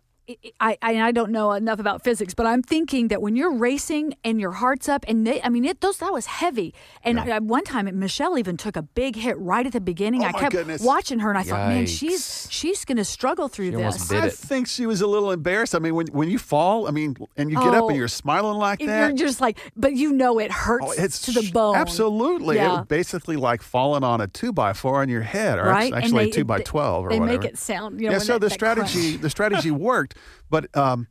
I, 0.59 0.77
I 0.81 1.01
I 1.01 1.11
don't 1.11 1.31
know 1.31 1.51
enough 1.53 1.79
about 1.79 2.03
physics, 2.03 2.33
but 2.33 2.45
I'm 2.45 2.61
thinking 2.61 3.07
that 3.07 3.21
when 3.21 3.35
you're 3.35 3.53
racing 3.53 4.13
and 4.23 4.39
your 4.39 4.51
heart's 4.51 4.87
up, 4.87 5.03
and 5.07 5.25
they, 5.25 5.41
I 5.41 5.49
mean, 5.49 5.65
it 5.65 5.81
those 5.81 5.97
that 5.97 6.13
was 6.13 6.27
heavy. 6.27 6.73
And 7.03 7.19
I, 7.19 7.39
one 7.39 7.63
time, 7.63 7.89
Michelle 7.99 8.37
even 8.37 8.55
took 8.57 8.75
a 8.75 8.81
big 8.83 9.15
hit 9.15 9.37
right 9.39 9.65
at 9.65 9.73
the 9.73 9.81
beginning. 9.81 10.23
Oh, 10.23 10.27
I 10.27 10.31
kept 10.33 10.51
goodness. 10.51 10.81
watching 10.83 11.19
her, 11.19 11.29
and 11.29 11.37
I 11.37 11.43
thought, 11.43 11.67
man, 11.69 11.87
she's 11.87 12.47
she's 12.51 12.85
going 12.85 12.97
to 12.97 13.05
struggle 13.05 13.47
through 13.47 13.71
She 13.71 13.77
this. 13.77 14.11
I 14.11 14.27
it. 14.27 14.33
think 14.33 14.67
she 14.67 14.85
was 14.85 15.01
a 15.01 15.07
little 15.07 15.31
embarrassed. 15.31 15.73
I 15.73 15.79
mean, 15.79 15.95
when 15.95 16.07
when 16.07 16.29
you 16.29 16.37
fall, 16.37 16.87
I 16.87 16.91
mean, 16.91 17.15
and 17.35 17.49
you 17.49 17.57
get 17.57 17.73
up 17.73 17.83
Oh. 17.83 17.87
and 17.89 17.97
you're 17.97 18.07
smiling 18.07 18.57
like 18.57 18.79
that. 18.79 19.09
You're 19.09 19.17
just 19.27 19.41
like, 19.41 19.57
but 19.75 19.93
you 19.93 20.11
know 20.13 20.37
it 20.39 20.51
hurts 20.51 20.85
oh, 20.87 20.91
it's 20.97 21.21
to 21.23 21.31
the 21.31 21.49
bone. 21.51 21.75
Absolutely, 21.75 22.57
it 22.59 22.67
was 22.67 22.85
basically 22.87 23.35
like 23.35 23.61
falling 23.61 24.03
on 24.03 24.21
a 24.21 24.27
two 24.27 24.53
by 24.53 24.73
four 24.73 25.01
on 25.01 25.09
your 25.09 25.21
head, 25.21 25.57
or 25.59 25.63
Right? 25.65 25.93
actually 25.93 26.25
they- 26.25 26.29
a 26.29 26.33
two 26.33 26.45
by 26.45 26.57
they- 26.59 26.63
twelve, 26.65 27.05
or 27.05 27.09
they 27.09 27.19
whatever. 27.19 27.39
make 27.41 27.49
it 27.49 27.57
sound, 27.57 27.99
you 27.99 28.07
know, 28.07 28.11
yeah. 28.11 28.17
when 28.17 28.25
So 28.25 28.33
that- 28.33 28.39
the 28.41 28.47
that 28.49 28.53
strategy, 28.53 29.09
crunch. 29.11 29.21
the 29.21 29.29
strategy 29.29 29.71
worked, 29.89 30.15
but 30.49 30.75
um, 30.77 31.07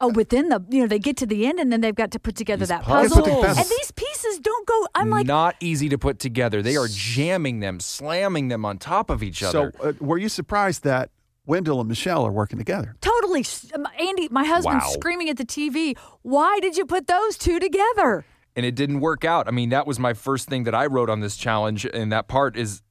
Oh, 0.00 0.12
but 0.12 0.28
then 0.28 0.48
the 0.48 0.64
you 0.70 0.80
know 0.80 0.86
they 0.86 1.00
get 1.00 1.16
to 1.16 1.26
the 1.26 1.44
end 1.44 1.58
and 1.58 1.72
then 1.72 1.80
they've 1.80 1.94
got 1.94 2.12
to 2.12 2.20
put 2.20 2.36
together 2.36 2.60
These 2.60 2.68
that 2.68 2.82
puzzle. 2.84 3.16
They 3.20 3.30
put 3.32 3.40
the 3.40 3.46
puzzles. 3.46 3.58
And 3.58 3.66
these 3.78 3.90
pieces 3.90 4.38
don't 4.38 4.64
go. 4.66 4.86
I'm 4.94 5.10
like, 5.10 5.26
not 5.26 5.56
easy 5.58 5.88
to 5.88 5.98
put 5.98 6.20
together. 6.20 6.62
They 6.62 6.76
are 6.76 6.86
jamming 6.88 7.58
them, 7.58 7.80
slamming 7.80 8.46
them 8.46 8.64
on 8.64 8.78
top 8.78 9.10
of 9.10 9.24
each 9.24 9.40
so 9.40 9.48
other. 9.48 9.72
uh, 9.82 9.92
were 9.98 10.16
you 10.18 10.28
surprised 10.28 10.84
that 10.84 11.10
Wendell 11.46 11.80
and 11.80 11.88
Michelle 11.88 12.24
are 12.24 12.30
working 12.30 12.58
together? 12.58 12.94
totally. 13.00 13.40
s- 13.40 13.72
um, 13.74 13.88
Andy, 13.98 14.28
my 14.30 14.44
husband 14.44 14.82
Wow. 14.84 14.88
screaming 14.90 15.28
at 15.30 15.36
the 15.36 15.44
TV. 15.44 15.96
Why 16.22 16.60
did 16.60 16.76
you 16.76 16.86
put 16.86 17.06
those 17.08 17.36
two 17.36 17.58
together? 17.58 18.24
and 18.54 18.64
it 18.66 18.74
didn't 18.74 18.98
work 19.00 19.24
out. 19.24 19.46
I 19.46 19.52
mean, 19.52 19.68
that 19.70 19.86
was 19.86 19.98
my 20.00 20.14
first 20.14 20.48
thing 20.48 20.64
that 20.64 20.74
I 20.74 20.86
wrote 20.86 21.08
on 21.10 21.20
this 21.20 21.36
challenge, 21.36 21.84
and 21.84 22.10
that 22.12 22.26
part 22.28 22.56
is 22.56 22.82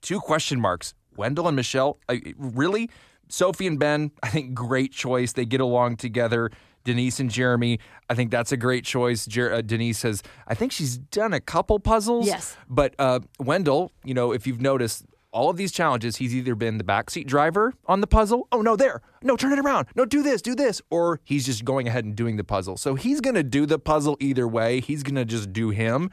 two 0.00 0.20
question 0.20 0.58
marks. 0.60 0.94
Wendell 1.16 1.46
and 1.48 1.54
Michelle, 1.56 1.98
I, 2.08 2.22
really? 2.38 2.88
Sophie 3.32 3.66
and 3.66 3.78
Ben, 3.78 4.10
I 4.22 4.28
think 4.28 4.52
great 4.52 4.92
choice. 4.92 5.32
They 5.32 5.46
get 5.46 5.62
along 5.62 5.96
together. 5.96 6.50
Denise 6.84 7.18
and 7.18 7.30
Jeremy. 7.30 7.78
I 8.10 8.14
think 8.14 8.30
that's 8.30 8.52
a 8.52 8.56
great 8.58 8.84
choice. 8.84 9.24
Jer- 9.24 9.54
uh, 9.54 9.62
Denise 9.62 9.98
says, 9.98 10.22
I 10.46 10.54
think 10.54 10.70
she's 10.70 10.98
done 10.98 11.32
a 11.32 11.40
couple 11.40 11.78
puzzles. 11.78 12.26
Yes. 12.26 12.56
But 12.68 12.94
uh, 12.98 13.20
Wendell, 13.40 13.92
you 14.04 14.12
know, 14.12 14.32
if 14.32 14.46
you've 14.46 14.60
noticed, 14.60 15.06
all 15.32 15.48
of 15.48 15.56
these 15.56 15.72
challenges, 15.72 16.16
he's 16.16 16.34
either 16.34 16.54
been 16.54 16.76
the 16.76 16.84
backseat 16.84 17.26
driver 17.26 17.72
on 17.86 18.02
the 18.02 18.06
puzzle. 18.06 18.48
Oh, 18.52 18.60
no, 18.60 18.76
there. 18.76 19.00
No, 19.22 19.34
turn 19.34 19.52
it 19.54 19.58
around. 19.58 19.86
No, 19.94 20.04
do 20.04 20.22
this, 20.22 20.42
do 20.42 20.54
this. 20.54 20.82
Or 20.90 21.20
he's 21.24 21.46
just 21.46 21.64
going 21.64 21.88
ahead 21.88 22.04
and 22.04 22.14
doing 22.14 22.36
the 22.36 22.44
puzzle. 22.44 22.76
So 22.76 22.96
he's 22.96 23.22
going 23.22 23.36
to 23.36 23.42
do 23.42 23.64
the 23.64 23.78
puzzle 23.78 24.18
either 24.20 24.46
way. 24.46 24.80
He's 24.80 25.02
going 25.02 25.14
to 25.14 25.24
just 25.24 25.50
do 25.52 25.70
him. 25.70 26.10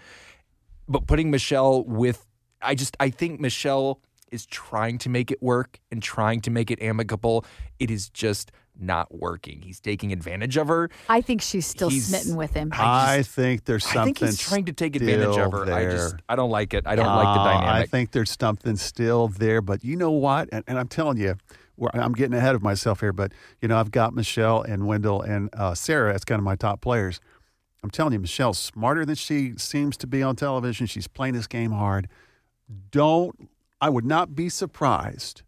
But 0.88 1.06
putting 1.06 1.32
Michelle 1.32 1.84
with, 1.84 2.28
I 2.62 2.76
just, 2.76 2.96
I 2.98 3.10
think 3.10 3.42
Michelle 3.42 4.00
is 4.32 4.46
trying 4.46 4.98
to 5.00 5.10
make 5.10 5.32
it 5.32 5.42
work 5.42 5.80
and 5.92 6.02
trying 6.02 6.42
to 6.42 6.52
make 6.52 6.72
it 6.72 6.82
amicable. 6.82 7.46
It 7.80 7.90
is 7.92 8.10
just 8.10 8.52
not 8.82 9.14
working. 9.14 9.62
He's 9.62 9.80
taking 9.80 10.14
advantage 10.14 10.56
of 10.56 10.68
her. 10.70 10.90
I 11.10 11.20
think 11.22 11.42
she's 11.42 11.66
still 11.68 11.90
He's- 11.90 12.06
smitten 12.06 12.38
with 12.38 12.54
him. 12.54 12.70
I 12.74 13.24
think 13.24 13.66
there's 13.66 13.84
something. 13.84 14.00
I 14.02 14.06
think 14.06 14.18
he's 14.20 14.40
trying 14.40 14.66
to 14.66 14.74
take 14.74 14.96
advantage 14.96 15.38
of 15.38 15.52
her. 15.52 15.64
still 15.66 15.74
I 15.76 15.84
just, 15.86 16.12
there. 16.12 16.20
I 16.30 16.36
don't 16.36 16.50
like 16.50 16.74
it. 16.74 16.88
I 16.88 16.96
don't 16.96 17.06
like 17.06 17.36
the 17.36 17.42
Uh, 17.42 17.72
I 17.74 17.86
think 17.86 18.12
there's 18.12 18.36
something 18.40 18.78
still 18.78 19.28
there, 19.28 19.62
but 19.62 19.84
you 19.84 19.96
know 19.98 20.12
what? 20.12 20.48
And, 20.54 20.64
and 20.68 20.80
I'm 20.80 20.88
telling 20.88 21.18
you, 21.18 21.36
we're, 21.76 21.90
I'm 21.94 22.14
getting 22.14 22.34
ahead 22.34 22.56
of 22.56 22.62
myself 22.64 23.02
here, 23.02 23.12
but 23.12 23.34
you 23.62 23.68
know, 23.68 23.78
I've 23.78 23.92
got 23.92 24.14
Michelle 24.14 24.62
and 24.62 24.88
Wendell 24.88 25.22
and 25.22 25.50
uh, 25.54 25.74
Sarah 25.76 26.14
as 26.14 26.24
kind 26.24 26.40
of 26.40 26.44
my 26.46 26.56
top 26.56 26.80
players. 26.82 27.20
I'm 27.84 27.90
telling 27.90 28.14
you, 28.14 28.20
Michelle's 28.20 28.60
smarter 28.60 29.06
than 29.06 29.16
she 29.16 29.54
seems 29.58 29.96
to 29.98 30.08
be 30.08 30.22
on 30.24 30.36
television. 30.36 30.86
She's 30.88 31.08
playing 31.08 31.34
this 31.34 31.48
game 31.48 31.72
hard. 31.72 32.08
Don't, 32.92 33.50
I 33.82 33.90
would 33.90 34.06
not 34.06 34.36
be 34.36 34.50
surprised 34.50 35.44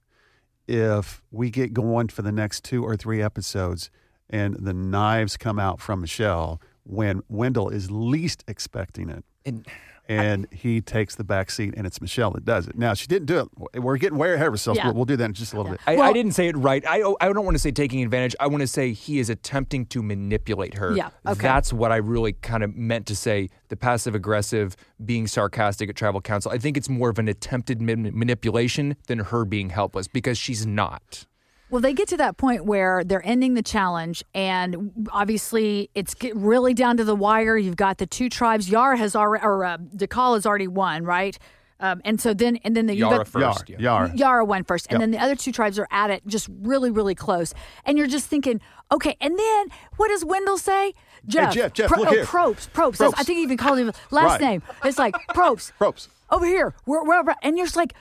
if 0.68 1.22
we 1.32 1.50
get 1.50 1.74
going 1.74 2.08
for 2.08 2.22
the 2.22 2.32
next 2.32 2.64
two 2.64 2.84
or 2.84 2.96
three 2.96 3.22
episodes 3.22 3.90
and 4.30 4.56
the 4.56 4.74
knives 4.74 5.36
come 5.36 5.60
out 5.60 5.82
from 5.82 6.02
Michelle 6.02 6.62
when 6.84 7.22
Wendell 7.28 7.70
is 7.70 7.92
least 7.92 8.44
expecting 8.48 9.10
it. 9.10 9.26
And 9.46 9.68
and 10.12 10.48
he 10.52 10.82
takes 10.82 11.16
the 11.16 11.24
back 11.24 11.52
seat, 11.52 11.74
and 11.78 11.88
it's 11.88 12.02
Michelle 12.02 12.32
that 12.32 12.46
does 12.46 12.68
it. 12.68 12.78
Now 12.78 12.94
she 12.94 13.08
didn't 13.08 13.28
do 13.28 13.40
it. 13.40 13.82
We're 13.82 13.98
getting 13.98 14.18
way 14.18 14.34
ahead 14.34 14.48
of 14.48 14.54
ourselves. 14.54 14.78
Yeah. 14.78 14.88
We'll, 14.88 14.96
we'll 14.96 15.06
do 15.06 15.16
that 15.18 15.26
in 15.26 15.34
just 15.34 15.54
a 15.54 15.58
little 15.58 15.72
bit. 15.72 15.82
I, 15.88 15.98
I 15.98 16.14
didn't 16.14 16.34
say 16.34 16.48
it 16.48 16.58
right. 16.58 16.84
I 16.88 17.04
I 17.22 17.32
don't 17.32 17.46
want 17.46 17.56
to 17.56 17.60
say 17.60 17.72
taking 17.72 18.04
advantage. 18.04 18.36
I 18.40 18.48
want 18.48 18.62
to 18.62 18.68
say 18.68 18.94
he 18.94 19.20
is 19.20 19.30
attempting 19.30 19.86
to 19.88 20.04
manipulate 20.04 20.76
her. 20.76 20.96
Yeah, 20.96 21.10
okay. 21.26 21.42
That's 21.42 21.72
what 21.74 21.92
I 21.92 21.98
really 21.98 22.34
kind 22.34 22.64
of 22.64 22.76
meant 22.76 23.06
to 23.08 23.16
say. 23.16 23.50
The 23.70 23.78
passive 23.78 24.16
aggressive, 24.16 24.76
being 25.04 25.28
sarcastic 25.28 25.90
at 25.90 25.96
tribal 25.96 26.22
council. 26.22 26.52
I 26.52 26.58
think 26.58 26.76
it's 26.76 26.90
more 26.90 27.10
of 27.10 27.20
an 27.20 27.30
attempted 27.30 27.82
manipulation 27.82 28.98
than 29.08 29.20
her 29.20 29.46
being 29.46 29.70
helpless 29.70 30.08
because 30.08 30.38
she's 30.38 30.66
not. 30.66 31.26
Well, 31.72 31.80
they 31.82 31.94
get 31.94 32.10
to 32.10 32.18
that 32.18 32.36
point 32.36 32.66
where 32.66 33.04
they're 33.06 33.26
ending 33.26 33.54
the 33.54 33.64
challenge, 33.64 34.24
and 34.36 34.92
obviously 35.12 35.90
it's 35.96 36.14
get 36.14 36.36
really 36.36 36.74
down 36.74 36.98
to 36.98 37.06
the 37.06 37.16
wire. 37.16 37.58
You've 37.58 37.78
got 37.78 37.98
the 37.98 38.06
two 38.06 38.30
tribes. 38.30 38.70
Yara 38.70 38.98
has 38.98 39.16
already, 39.16 39.44
or 39.46 39.64
uh, 39.64 39.78
Dakal 39.78 40.36
has 40.36 40.46
already 40.46 40.68
won, 40.68 41.06
right? 41.06 41.38
Um, 41.80 42.02
and 42.06 42.20
so 42.22 42.34
then, 42.34 42.58
and 42.66 42.76
then 42.76 42.86
the, 42.88 42.94
you 42.94 43.06
Yara 43.06 43.20
got, 43.20 43.28
first. 43.30 43.70
Yar, 43.70 43.80
yeah. 43.80 44.06
Yar. 44.08 44.12
Yara 44.16 44.46
won 44.46 44.64
first, 44.66 44.86
and 44.90 44.96
Yep. 44.96 45.00
then 45.00 45.12
the 45.12 45.18
other 45.20 45.36
two 45.36 45.52
tribes 45.54 45.80
are 45.80 45.88
at 45.92 46.12
it, 46.12 46.28
just 46.28 46.48
really, 46.62 46.92
really 46.92 47.16
close. 47.16 47.54
And 47.86 47.98
you're 47.98 48.06
just 48.06 48.28
thinking, 48.28 48.60
okay. 48.92 49.16
And 49.22 49.40
then 49.40 49.68
what 49.96 50.10
does 50.10 50.24
Wendell 50.26 50.58
say? 50.58 50.94
Jeff, 51.26 51.54
Jeff, 51.54 51.72
Jeff, 51.74 51.90
Pro- 51.90 52.00
look 52.02 52.10
oh, 52.10 52.14
here. 52.14 52.26
Probst, 52.26 52.70
Probst. 52.72 52.98
That's- 52.98 53.14
I 53.18 53.24
think 53.24 53.38
he 53.38 53.44
even 53.44 53.58
called 53.58 53.80
him 53.80 53.92
last 54.12 54.32
Right. 54.34 54.42
name. 54.42 54.64
It's 54.84 55.00
like 55.00 55.16
Probst, 55.30 55.72
Probst. 55.80 56.10
over 56.30 56.46
here. 56.46 56.76
We're, 56.86 57.04
we're, 57.06 57.24
we're- 57.24 57.36
and 57.42 57.58
you're 57.58 57.66
just 57.66 57.78
like, 57.78 57.94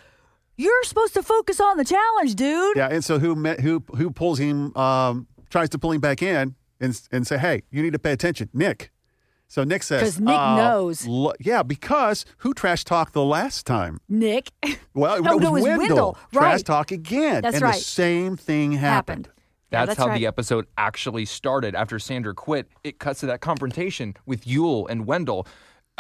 you're 0.61 0.85
supposed 0.85 1.15
to 1.15 1.23
focus 1.23 1.61
on 1.61 1.77
the 1.77 1.85
challenge, 1.85 2.35
dude. 2.35 2.77
Yeah, 2.77 2.89
and 2.91 3.05
so 3.05 3.19
who 3.19 3.35
met, 3.35 3.61
who 3.61 3.83
who 3.97 4.11
pulls 4.11 4.39
him? 4.39 4.77
Um, 4.77 5.27
tries 5.51 5.69
to 5.71 5.79
pull 5.79 5.93
him 5.93 6.01
back 6.01 6.23
in 6.23 6.55
and 6.81 7.01
and 7.11 7.27
say, 7.27 7.39
"Hey, 7.39 7.63
you 7.71 7.83
need 7.83 7.93
to 7.93 7.99
pay 7.99 8.13
attention, 8.13 8.49
Nick." 8.53 8.91
So 9.49 9.65
Nick 9.65 9.83
says, 9.83 10.01
"Because 10.01 10.21
Nick 10.21 10.37
uh, 10.37 10.57
knows. 10.57 11.07
lo- 11.07 11.33
yeah, 11.41 11.63
because 11.65 12.25
who 12.39 12.55
trash 12.55 12.85
talked 12.85 13.15
the 13.15 13.25
last 13.25 13.67
time? 13.67 14.01
Nick. 14.09 14.51
Well, 14.93 15.15
it, 15.15 15.21
was 15.23 15.31
no, 15.41 15.49
it 15.49 15.53
was 15.53 15.63
Wendell. 15.63 15.79
Wendell. 15.79 16.19
Trash 16.33 16.63
talk 16.65 16.91
again, 16.91 17.43
That's 17.43 17.55
and 17.55 17.63
right. 17.63 17.75
the 17.75 17.81
same 17.81 18.37
thing 18.37 18.73
happened. 18.73 19.27
happened. 19.27 19.29
Yeah, 19.71 19.87
That's, 19.87 19.99
how 19.99 20.09
right. 20.09 20.19
the 20.19 20.27
episode 20.27 20.67
actually 20.77 21.27
started. 21.27 21.77
After 21.77 22.01
Sandra 22.01 22.35
quit, 22.35 22.67
it 22.83 22.99
cuts 22.99 23.21
to 23.21 23.27
that 23.27 23.41
confrontation 23.41 24.15
with 24.27 24.47
Yul 24.47 24.91
and 24.91 25.07
Wendell. 25.07 25.47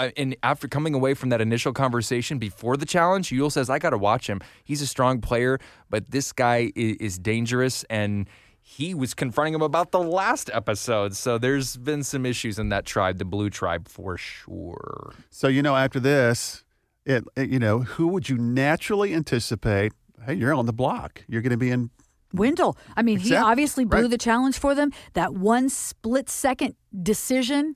Uh, 0.00 0.10
and 0.16 0.34
after 0.42 0.66
coming 0.66 0.94
away 0.94 1.12
from 1.12 1.28
that 1.28 1.42
initial 1.42 1.72
conversation 1.74 2.38
before 2.38 2.76
the 2.78 2.86
challenge, 2.86 3.28
Yul 3.28 3.52
says, 3.52 3.68
I 3.68 3.78
got 3.78 3.90
to 3.90 3.98
watch 3.98 4.26
him. 4.28 4.40
He's 4.64 4.80
a 4.80 4.86
strong 4.86 5.20
player, 5.20 5.58
but 5.90 6.10
this 6.10 6.32
guy 6.32 6.72
is, 6.74 6.96
is 6.96 7.18
dangerous. 7.18 7.84
And 7.90 8.26
he 8.62 8.94
was 8.94 9.12
confronting 9.12 9.52
him 9.54 9.60
about 9.60 9.90
the 9.90 10.00
last 10.00 10.48
episode. 10.54 11.14
So 11.16 11.36
there's 11.36 11.76
been 11.76 12.02
some 12.02 12.24
issues 12.24 12.58
in 12.58 12.70
that 12.70 12.86
tribe, 12.86 13.18
the 13.18 13.26
blue 13.26 13.50
tribe, 13.50 13.88
for 13.88 14.16
sure. 14.16 15.12
So 15.28 15.48
you 15.48 15.60
know, 15.60 15.76
after 15.76 16.00
this, 16.00 16.64
it, 17.04 17.24
it 17.36 17.50
you 17.50 17.58
know, 17.58 17.80
who 17.80 18.06
would 18.08 18.28
you 18.28 18.38
naturally 18.38 19.12
anticipate? 19.12 19.92
Hey, 20.24 20.34
you're 20.34 20.54
on 20.54 20.64
the 20.64 20.72
block. 20.72 21.24
You're 21.28 21.42
going 21.42 21.50
to 21.50 21.56
be 21.58 21.70
in 21.70 21.90
Wendell. 22.32 22.78
I 22.96 23.02
mean, 23.02 23.18
he 23.18 23.34
obviously 23.34 23.84
blew 23.84 24.02
Right. 24.02 24.10
the 24.10 24.18
challenge 24.18 24.58
for 24.58 24.74
them. 24.74 24.92
That 25.12 25.34
one 25.34 25.68
split 25.68 26.30
second 26.30 26.74
decision 27.02 27.74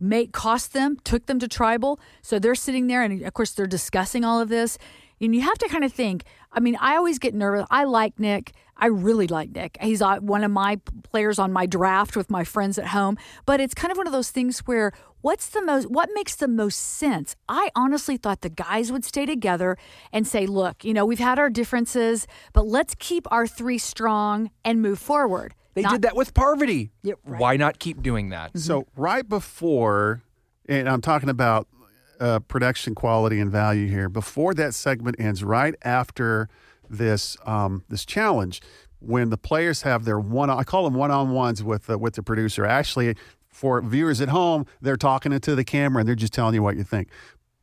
made 0.00 0.32
cost 0.32 0.72
them, 0.72 0.96
took 1.04 1.26
them 1.26 1.38
to 1.38 1.48
tribal. 1.48 2.00
So 2.22 2.38
they're 2.38 2.54
sitting 2.54 2.86
there, 2.86 3.02
and 3.02 3.22
of 3.22 3.34
course 3.34 3.52
they're 3.52 3.66
discussing 3.66 4.24
all 4.24 4.40
of 4.40 4.48
this. 4.48 4.78
And 5.20 5.34
you 5.34 5.40
have 5.42 5.58
to 5.58 5.68
kind 5.68 5.84
of 5.84 5.92
think. 5.92 6.24
I 6.52 6.60
mean, 6.60 6.76
I 6.80 6.96
always 6.96 7.18
get 7.18 7.34
nervous. 7.34 7.66
I 7.70 7.84
like 7.84 8.18
Nick. 8.20 8.52
I 8.76 8.86
really 8.86 9.26
like 9.26 9.50
Nick. 9.50 9.76
He's 9.80 10.00
uh, 10.00 10.18
one 10.18 10.44
of 10.44 10.50
my 10.52 10.80
players 11.02 11.38
on 11.38 11.52
my 11.52 11.66
draft 11.66 12.16
with 12.16 12.30
my 12.30 12.44
friends 12.44 12.78
at 12.78 12.86
home. 12.88 13.18
But 13.44 13.60
it's 13.60 13.74
kind 13.74 13.90
of 13.90 13.98
one 13.98 14.06
of 14.06 14.12
those 14.12 14.30
things 14.30 14.60
where 14.60 14.92
what's 15.20 15.48
the 15.48 15.60
most 15.62 15.90
what 15.90 16.10
makes 16.14 16.36
the 16.36 16.46
most 16.46 16.78
sense? 16.78 17.34
I 17.48 17.70
honestly 17.74 18.16
thought 18.16 18.42
the 18.42 18.48
guys 18.48 18.92
would 18.92 19.04
stay 19.04 19.26
together 19.26 19.76
and 20.12 20.26
say, 20.26 20.46
"Look, 20.46 20.84
you 20.84 20.94
know, 20.94 21.04
we've 21.04 21.18
had 21.18 21.38
our 21.38 21.50
differences, 21.50 22.26
but 22.52 22.66
let's 22.66 22.94
keep 22.98 23.26
our 23.32 23.46
three 23.46 23.78
strong 23.78 24.50
and 24.64 24.80
move 24.80 25.00
forward." 25.00 25.54
They 25.78 25.82
Not- 25.82 25.92
did 25.92 26.02
that 26.02 26.16
with 26.16 26.34
Parvati. 26.34 26.90
Yeah, 27.04 27.14
right. 27.24 27.40
Why 27.40 27.56
not 27.56 27.78
keep 27.78 28.02
doing 28.02 28.30
that? 28.30 28.58
So 28.58 28.88
right 28.96 29.28
before, 29.28 30.22
and 30.68 30.88
I'm 30.88 31.00
talking 31.00 31.28
about 31.28 31.68
uh, 32.18 32.40
production 32.40 32.96
quality 32.96 33.38
and 33.38 33.48
value 33.48 33.86
here. 33.86 34.08
Before 34.08 34.54
that 34.54 34.74
segment 34.74 35.20
ends, 35.20 35.44
right 35.44 35.76
after 35.82 36.48
this 36.90 37.36
um, 37.46 37.84
this 37.88 38.04
challenge, 38.04 38.60
when 38.98 39.30
the 39.30 39.36
players 39.36 39.82
have 39.82 40.04
their 40.04 40.18
one, 40.18 40.50
I 40.50 40.64
call 40.64 40.82
them 40.82 40.94
one 40.94 41.12
on 41.12 41.30
ones 41.30 41.62
with 41.62 41.86
the, 41.86 41.96
with 41.96 42.14
the 42.14 42.24
producer. 42.24 42.66
Actually, 42.66 43.14
for 43.46 43.80
viewers 43.80 44.20
at 44.20 44.30
home, 44.30 44.66
they're 44.80 44.96
talking 44.96 45.30
into 45.30 45.54
the 45.54 45.62
camera 45.62 46.00
and 46.00 46.08
they're 46.08 46.16
just 46.16 46.32
telling 46.32 46.54
you 46.54 46.62
what 46.64 46.76
you 46.76 46.82
think. 46.82 47.08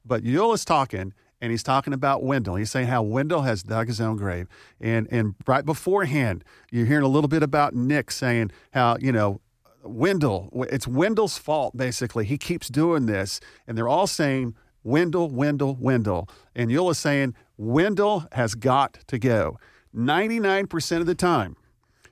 But 0.05 0.23
Yul 0.23 0.53
is 0.53 0.63
talking, 0.63 1.13
and 1.41 1.51
he's 1.51 1.63
talking 1.63 1.93
about 1.93 2.23
Wendell. 2.23 2.55
He's 2.55 2.71
saying 2.71 2.87
how 2.87 3.03
Wendell 3.03 3.41
has 3.43 3.63
dug 3.63 3.87
his 3.87 3.99
own 4.01 4.17
grave. 4.17 4.47
And 4.79 5.07
and 5.11 5.35
right 5.45 5.65
beforehand, 5.65 6.43
you're 6.71 6.85
hearing 6.85 7.03
a 7.03 7.09
little 7.09 7.27
bit 7.27 7.43
about 7.43 7.73
Nick 7.73 8.11
saying 8.11 8.51
how, 8.73 8.97
you 8.99 9.11
know, 9.11 9.41
Wendell, 9.83 10.49
it's 10.69 10.87
Wendell's 10.87 11.37
fault, 11.37 11.77
basically. 11.77 12.25
He 12.25 12.37
keeps 12.37 12.67
doing 12.67 13.05
this. 13.05 13.39
And 13.67 13.77
they're 13.77 13.87
all 13.87 14.07
saying, 14.07 14.55
Wendell, 14.83 15.29
Wendell, 15.29 15.75
Wendell. 15.79 16.29
And 16.55 16.71
Yul 16.71 16.91
is 16.91 16.97
saying, 16.97 17.35
Wendell 17.57 18.27
has 18.31 18.55
got 18.55 18.99
to 19.07 19.19
go. 19.19 19.59
99% 19.95 20.99
of 20.99 21.05
the 21.05 21.15
time, 21.15 21.55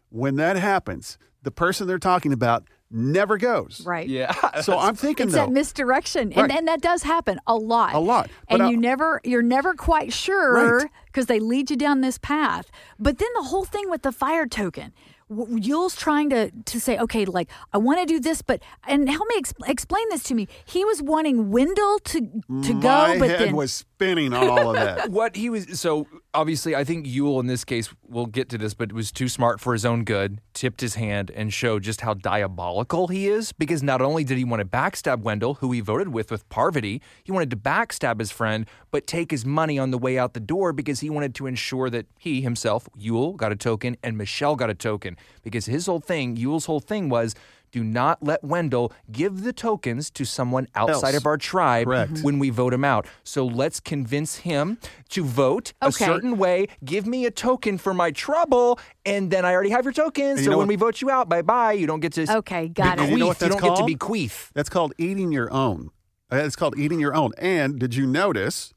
when 0.10 0.36
that 0.38 0.56
happens, 0.56 1.18
the 1.42 1.51
person 1.51 1.88
they're 1.88 2.00
talking 2.00 2.32
about 2.32 2.63
never 2.93 3.38
goes. 3.38 3.81
right. 3.85 4.07
Yeah. 4.07 4.33
So 4.62 4.77
I'm 4.77 4.95
thinking, 4.95 5.25
It's 5.27 5.35
though, 5.35 5.45
that 5.47 5.51
misdirection, 5.51 6.29
Right. 6.29 6.38
and, 6.43 6.51
and 6.51 6.67
that 6.67 6.79
does 6.81 7.03
happen 7.03 7.39
a 7.47 7.55
lot. 7.55 7.95
A 7.95 8.00
lot. 8.00 8.29
But 8.47 8.53
and 8.55 8.63
I- 8.63 8.69
you 8.69 8.77
never, 8.77 9.19
you're 9.23 9.41
never 9.41 9.73
quite 9.73 10.13
sure 10.13 10.77
Right. 10.77 10.89
Because 11.13 11.27
they 11.27 11.39
lead 11.39 11.70
you 11.70 11.77
down 11.77 12.01
this 12.01 12.17
path. 12.17 12.72
But 12.98 13.20
then 13.20 13.29
the 13.36 13.43
whole 13.43 13.65
thing 13.65 13.89
with 13.89 14.01
the 14.01 14.12
fire 14.12 14.48
token, 14.48 14.93
Yul's 15.29 15.96
trying 15.96 16.29
to 16.32 16.51
to 16.51 16.79
say, 16.79 16.98
okay, 16.98 17.25
like 17.25 17.50
I 17.72 17.77
want 17.77 18.00
to 18.00 18.05
do 18.05 18.20
this, 18.20 18.41
but 18.41 18.62
and 18.88 19.10
help 19.10 19.27
me 19.29 19.36
ex- 19.38 19.53
explain 19.65 20.05
this 20.10 20.24
to 20.24 20.36
me. 20.36 20.48
He 20.65 20.84
was 20.86 21.01
wanting 21.01 21.51
Wendell 21.51 22.00
to 22.00 22.20
to 22.20 22.74
my 22.74 22.82
go, 22.82 23.20
but 23.20 23.29
head 23.29 23.39
then 23.39 23.55
was 23.55 23.86
spinning 24.03 24.34
on 24.34 24.48
all 24.48 24.70
of 24.70 24.75
that. 24.75 25.10
what 25.12 25.36
he 25.36 25.50
was 25.50 25.79
so 25.79 26.08
obviously 26.34 26.75
I 26.75 26.84
think 26.84 27.05
Yul 27.05 27.39
in 27.39 27.48
this 27.48 27.63
case 27.63 27.93
we'll 28.08 28.25
get 28.25 28.50
to 28.50 28.58
this 28.58 28.74
but 28.74 28.91
was 28.91 29.12
too 29.12 29.29
smart 29.29 29.60
for 29.60 29.74
his 29.74 29.86
own 29.86 30.03
good 30.03 30.39
tipped 30.53 30.82
his 30.82 30.96
hand 30.96 31.32
and 31.32 31.53
showed 31.53 31.84
just 31.84 32.01
how 32.01 32.13
diabolical 32.13 33.08
he 33.08 33.27
is 33.27 33.53
because 33.53 33.82
not 33.82 34.01
only 34.01 34.24
did 34.24 34.38
he 34.38 34.43
want 34.43 34.60
to 34.60 34.65
backstab 34.65 35.22
Wendell 35.22 35.55
who 35.55 35.72
he 35.72 35.79
voted 35.79 36.10
with 36.10 36.32
with 36.32 36.48
Parvati 36.50 37.01
he 37.24 37.32
wanted 37.32 37.50
to 37.51 37.55
backstab 37.55 38.20
his 38.20 38.32
friend 38.32 38.65
but 38.91 39.08
take 39.08 39.32
his 39.32 39.46
money 39.46 39.79
on 39.79 39.91
the 39.91 39.98
way 39.98 40.17
out 40.17 40.34
the 40.34 40.39
door 40.39 40.74
because 40.74 41.00
he 41.03 41.10
wanted 41.12 41.36
to 41.36 41.45
ensure 41.45 41.89
that 41.91 42.07
he 42.17 42.41
himself 42.41 42.89
Yul 43.00 43.36
got 43.38 43.51
a 43.51 43.55
token 43.55 43.95
and 44.03 44.17
Michelle 44.17 44.55
got 44.55 44.69
a 44.69 44.74
token 44.75 45.17
because 45.43 45.67
his 45.67 45.86
whole 45.86 46.00
thing 46.00 46.36
Yul's 46.36 46.65
whole 46.65 46.79
thing 46.79 47.10
was 47.10 47.36
do 47.72 47.83
not 47.83 48.22
let 48.22 48.43
Wendell 48.43 48.93
give 49.12 49.41
the 49.43 49.51
tokens 49.51 50.12
to 50.12 50.25
someone 50.25 50.67
outside 50.75 51.15
Else. 51.15 51.24
of 51.24 51.25
our 51.25 51.38
tribe 51.38 51.88
Correct. 51.88 52.19
when 52.22 52.38
we 52.38 52.51
vote 52.51 52.72
him 52.72 52.83
out. 52.86 53.07
So 53.24 53.45
let's 53.48 53.79
convince 53.79 54.36
him 54.38 54.77
to 55.10 55.24
vote 55.24 55.74
a 55.81 55.88
Okay. 55.88 56.05
certain 56.05 56.38
way. 56.38 56.67
Give 56.86 57.07
me 57.07 57.25
a 57.25 57.31
token 57.31 57.79
for 57.79 57.95
my 57.95 58.12
trouble, 58.12 58.77
and 59.07 59.31
then 59.31 59.43
I 59.43 59.53
already 59.53 59.72
have 59.72 59.86
your 59.86 59.91
tokens. 59.93 60.41
you 60.41 60.45
So 60.45 60.51
know 60.51 60.57
when 60.60 60.67
what- 60.67 60.69
we 60.74 60.75
vote 60.75 61.01
you 61.01 61.10
out, 61.10 61.29
bye 61.29 61.41
bye. 61.41 61.74
You 61.74 61.88
don't 61.88 62.00
get 62.00 62.13
to 62.13 62.31
Okay, 62.38 62.67
got 62.69 62.98
bequeath. 62.98 63.07
it. 63.07 63.12
You 63.12 63.17
know 63.17 63.25
what 63.27 63.41
you 63.41 63.48
that's 63.50 63.55
don't 63.55 63.62
get 63.63 63.69
to 63.69 63.75
called? 63.77 63.88
bequeath. 63.88 64.51
That's 64.53 64.69
called 64.69 64.93
eating 65.00 65.31
your 65.31 65.51
own. 65.51 65.89
Uh, 66.31 66.36
It's 66.38 66.55
called 66.55 66.77
eating 66.77 67.00
your 67.00 67.15
own. 67.15 67.31
And 67.39 67.79
did 67.79 67.95
you 67.95 68.05
notice, 68.05 68.73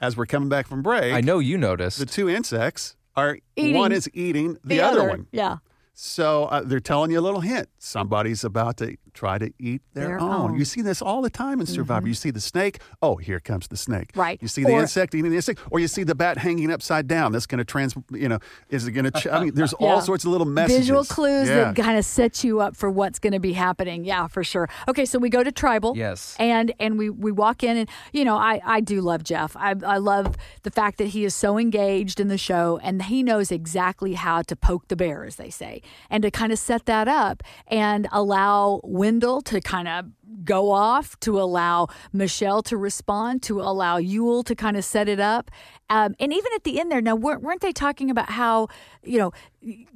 as 0.00 0.16
we're 0.16 0.26
coming 0.26 0.48
back 0.48 0.66
from 0.66 0.82
break, 0.82 1.12
I 1.12 1.20
know 1.20 1.38
you 1.38 1.58
noticed. 1.58 1.98
the 1.98 2.06
two 2.06 2.28
insects 2.28 2.96
are 3.16 3.38
Eating 3.56 3.76
one 3.76 3.92
is 3.92 4.08
eating 4.14 4.56
the, 4.64 4.80
other, 4.80 5.08
one. 5.08 5.26
Yeah. 5.32 5.58
So 5.92 6.44
uh, 6.46 6.62
they're 6.62 6.80
telling 6.80 7.10
you 7.10 7.18
a 7.18 7.20
little 7.20 7.40
hint. 7.40 7.68
Somebody's 7.78 8.44
about 8.44 8.78
to 8.78 8.96
try 9.20 9.36
to 9.38 9.52
eat 9.58 9.82
their, 9.92 10.08
Their 10.08 10.20
own. 10.20 10.30
own. 10.32 10.48
Mm-hmm. 10.50 10.58
You 10.60 10.64
see 10.64 10.80
this 10.82 11.02
all 11.02 11.20
the 11.20 11.28
time 11.30 11.60
in 11.60 11.66
Survivor. 11.66 12.08
You 12.08 12.14
see 12.14 12.30
the 12.30 12.40
snake. 12.40 12.80
Oh, 13.02 13.16
here 13.16 13.38
comes 13.38 13.68
the 13.68 13.76
snake. 13.76 14.10
Right. 14.16 14.38
You 14.40 14.48
see 14.48 14.64
the 14.64 14.72
Or- 14.72 14.80
insect 14.80 15.14
eating 15.14 15.30
the 15.30 15.36
insect, 15.36 15.60
or 15.70 15.78
you 15.78 15.88
see 15.88 16.04
the 16.04 16.14
bat 16.14 16.38
hanging 16.38 16.72
upside 16.72 17.06
down. 17.06 17.32
That's 17.32 17.44
going 17.46 17.58
to 17.58 17.64
trans. 17.64 17.94
You 18.10 18.28
know, 18.30 18.38
is 18.70 18.86
it 18.86 18.92
going 18.92 19.04
to? 19.10 19.10
Ch- 19.20 19.26
I 19.26 19.40
mean, 19.44 19.54
there's 19.54 19.74
Yeah. 19.80 19.88
all 19.88 20.00
sorts 20.00 20.24
of 20.24 20.30
little 20.30 20.46
messages. 20.46 20.78
Visual 20.78 21.04
clues 21.04 21.48
Yeah. 21.48 21.72
that 21.72 21.76
kind 21.76 21.98
of 21.98 22.04
set 22.06 22.42
you 22.44 22.60
up 22.60 22.76
for 22.76 22.88
what's 22.90 23.18
going 23.18 23.34
to 23.34 23.40
be 23.40 23.52
happening. 23.52 24.04
Yeah, 24.06 24.26
for 24.26 24.42
sure. 24.42 24.68
Okay, 24.88 25.04
so 25.04 25.18
we 25.18 25.28
go 25.28 25.42
to 25.44 25.52
tribal. 25.52 25.96
Yes. 25.96 26.34
And 26.38 26.72
and 26.80 26.96
we 26.98 27.10
we 27.10 27.30
walk 27.30 27.62
in 27.62 27.76
and 27.76 27.88
you 28.12 28.24
know, 28.24 28.36
I 28.36 28.60
I 28.64 28.80
do 28.80 29.00
love 29.02 29.22
Jeff. 29.24 29.54
I 29.56 29.74
I 29.84 29.98
love 29.98 30.34
the 30.62 30.70
fact 30.70 30.96
that 30.98 31.08
he 31.08 31.24
is 31.24 31.34
so 31.34 31.58
engaged 31.58 32.20
in 32.20 32.28
the 32.28 32.38
show 32.38 32.78
and 32.82 33.02
he 33.02 33.22
knows 33.22 33.52
exactly 33.52 34.14
how 34.14 34.40
to 34.42 34.56
poke 34.56 34.88
the 34.88 34.96
bear 34.96 35.24
as 35.24 35.36
they 35.36 35.50
say 35.50 35.82
and 36.08 36.22
to 36.22 36.30
kind 36.30 36.52
of 36.52 36.58
set 36.58 36.86
that 36.86 37.06
up 37.08 37.42
and 37.66 38.08
allow 38.12 38.80
Wendell 39.10 39.40
to 39.40 39.60
kind 39.60 39.88
of 39.88 40.06
go 40.44 40.70
off 40.70 41.18
to 41.18 41.40
allow 41.40 41.88
Michelle 42.12 42.62
to 42.62 42.76
respond, 42.76 43.42
to 43.42 43.60
allow 43.60 43.98
Yul 43.98 44.44
to 44.44 44.54
kind 44.54 44.76
of 44.76 44.84
set 44.84 45.08
it 45.08 45.18
up. 45.18 45.50
Um, 45.90 46.14
and 46.20 46.32
even 46.32 46.52
at 46.54 46.62
the 46.62 46.78
end 46.78 46.92
there, 46.92 47.00
now 47.00 47.16
weren't, 47.16 47.42
weren't 47.42 47.60
they 47.60 47.72
talking 47.72 48.08
about 48.08 48.30
how, 48.30 48.68
you 49.02 49.18
know, 49.18 49.32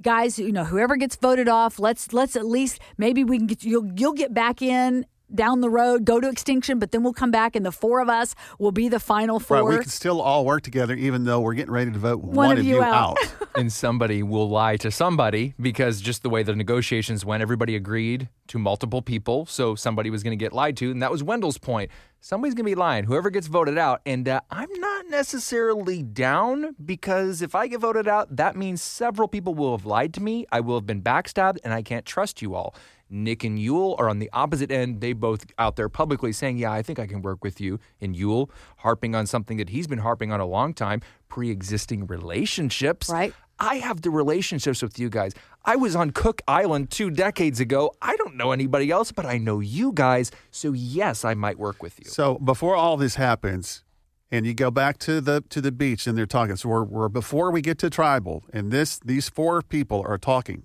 guys, 0.02 0.36
you 0.36 0.50
know, 0.50 0.64
whoever 0.64 0.96
gets 0.96 1.14
voted 1.14 1.48
off, 1.48 1.78
let's 1.78 2.12
let's 2.12 2.34
at 2.34 2.44
least 2.44 2.80
maybe 2.98 3.22
we 3.22 3.38
can 3.38 3.46
get 3.46 3.62
you'll 3.62 3.88
you'll 3.94 4.12
get 4.12 4.34
back 4.34 4.60
in 4.60 5.06
down 5.34 5.60
the 5.60 5.70
road, 5.70 6.04
go 6.04 6.20
to 6.20 6.28
extinction, 6.28 6.78
but 6.78 6.92
then 6.92 7.02
we'll 7.02 7.12
come 7.12 7.30
back 7.30 7.56
and 7.56 7.64
the 7.64 7.72
four 7.72 8.00
of 8.00 8.08
us 8.08 8.34
will 8.58 8.72
be 8.72 8.88
the 8.88 9.00
final 9.00 9.40
four. 9.40 9.58
Right, 9.58 9.78
we 9.78 9.82
can 9.82 9.90
still 9.90 10.20
all 10.20 10.44
work 10.44 10.62
together, 10.62 10.94
even 10.94 11.24
though 11.24 11.40
we're 11.40 11.54
getting 11.54 11.72
ready 11.72 11.90
to 11.90 11.98
vote 11.98 12.22
one, 12.22 12.58
of 12.58 12.64
you 12.64 12.82
out. 12.82 13.16
and 13.54 13.72
somebody 13.72 14.22
will 14.22 14.48
lie 14.48 14.76
to 14.78 14.90
somebody 14.90 15.54
because 15.60 16.00
just 16.00 16.22
the 16.22 16.30
way 16.30 16.42
the 16.42 16.54
negotiations 16.54 17.24
went, 17.24 17.42
everybody 17.42 17.76
agreed 17.76 18.28
to 18.48 18.58
multiple 18.58 19.02
people. 19.02 19.46
So 19.46 19.74
somebody 19.74 20.10
was 20.10 20.22
going 20.22 20.36
to 20.36 20.42
get 20.42 20.52
lied 20.52 20.76
to. 20.78 20.90
And 20.90 21.02
that 21.02 21.10
was 21.10 21.22
Wendell's 21.22 21.58
point. 21.58 21.90
Somebody's 22.20 22.54
going 22.54 22.64
to 22.64 22.70
be 22.70 22.74
lying, 22.74 23.04
whoever 23.04 23.28
gets 23.28 23.48
voted 23.48 23.76
out. 23.76 24.00
And 24.06 24.26
uh, 24.26 24.40
I'm 24.50 24.72
not 24.80 25.08
necessarily 25.08 26.02
down 26.02 26.74
because 26.82 27.42
if 27.42 27.54
I 27.54 27.66
get 27.66 27.80
voted 27.80 28.08
out, 28.08 28.34
that 28.36 28.56
means 28.56 28.80
several 28.82 29.28
people 29.28 29.54
will 29.54 29.76
have 29.76 29.84
lied 29.84 30.14
to 30.14 30.22
me. 30.22 30.46
I 30.50 30.60
will 30.60 30.76
have 30.76 30.86
been 30.86 31.02
backstabbed, 31.02 31.58
and 31.64 31.74
I 31.74 31.82
can't 31.82 32.06
trust 32.06 32.40
you 32.40 32.54
all. 32.54 32.74
Nick 33.10 33.44
and 33.44 33.58
Yul 33.58 33.98
are 33.98 34.08
on 34.08 34.18
the 34.18 34.30
opposite 34.32 34.70
end. 34.70 35.00
They 35.00 35.12
both 35.12 35.46
out 35.58 35.76
there 35.76 35.88
publicly 35.88 36.32
saying, 36.32 36.58
Yeah, 36.58 36.72
I 36.72 36.82
think 36.82 36.98
I 36.98 37.06
can 37.06 37.22
work 37.22 37.44
with 37.44 37.60
you. 37.60 37.78
And 38.00 38.14
Yul 38.14 38.50
harping 38.78 39.14
on 39.14 39.26
something 39.26 39.56
that 39.58 39.68
he's 39.70 39.86
been 39.86 39.98
harping 39.98 40.32
on 40.32 40.40
a 40.40 40.46
long 40.46 40.74
time 40.74 41.00
pre 41.28 41.50
existing 41.50 42.06
relationships. 42.06 43.08
Right. 43.08 43.34
I 43.58 43.76
have 43.76 44.02
the 44.02 44.10
relationships 44.10 44.82
with 44.82 44.98
you 44.98 45.08
guys. 45.08 45.32
I 45.64 45.76
was 45.76 45.94
on 45.94 46.10
Cook 46.10 46.42
Island 46.48 46.90
two 46.90 47.10
decades 47.10 47.60
ago. 47.60 47.92
I 48.02 48.16
don't 48.16 48.34
know 48.36 48.52
anybody 48.52 48.90
else, 48.90 49.12
but 49.12 49.24
I 49.24 49.38
know 49.38 49.60
you 49.60 49.92
guys. 49.92 50.30
So, 50.50 50.72
yes, 50.72 51.24
I 51.24 51.34
might 51.34 51.58
work 51.58 51.82
with 51.82 51.98
you. 52.00 52.10
So 52.10 52.38
before 52.38 52.74
all 52.74 52.96
this 52.96 53.14
happens, 53.14 53.84
and 54.30 54.46
you 54.46 54.54
go 54.54 54.70
back 54.70 54.98
to 54.98 55.20
the 55.20 55.44
to 55.50 55.60
the 55.60 55.70
beach, 55.70 56.06
and 56.08 56.18
they're 56.18 56.26
talking. 56.26 56.56
So 56.56 56.68
we're, 56.68 56.82
we're 56.82 57.08
before 57.08 57.52
we 57.52 57.62
get 57.62 57.78
to 57.78 57.90
tribal, 57.90 58.44
and 58.52 58.72
this 58.72 58.98
these 58.98 59.28
four 59.28 59.62
people 59.62 60.04
are 60.06 60.18
talking. 60.18 60.64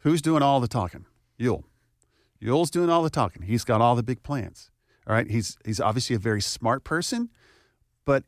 Who's 0.00 0.20
doing 0.20 0.42
all 0.42 0.60
the 0.60 0.68
talking? 0.68 1.06
Yul. 1.40 1.64
Yul's 2.42 2.70
doing 2.70 2.90
all 2.90 3.02
the 3.02 3.10
talking. 3.10 3.42
He's 3.42 3.64
got 3.64 3.80
all 3.80 3.94
the 3.96 4.02
big 4.02 4.22
plans. 4.22 4.70
All 5.06 5.14
right. 5.14 5.30
He's 5.30 5.56
he's 5.64 5.80
obviously 5.80 6.16
a 6.16 6.18
very 6.18 6.40
smart 6.40 6.84
person, 6.84 7.30
but 8.04 8.24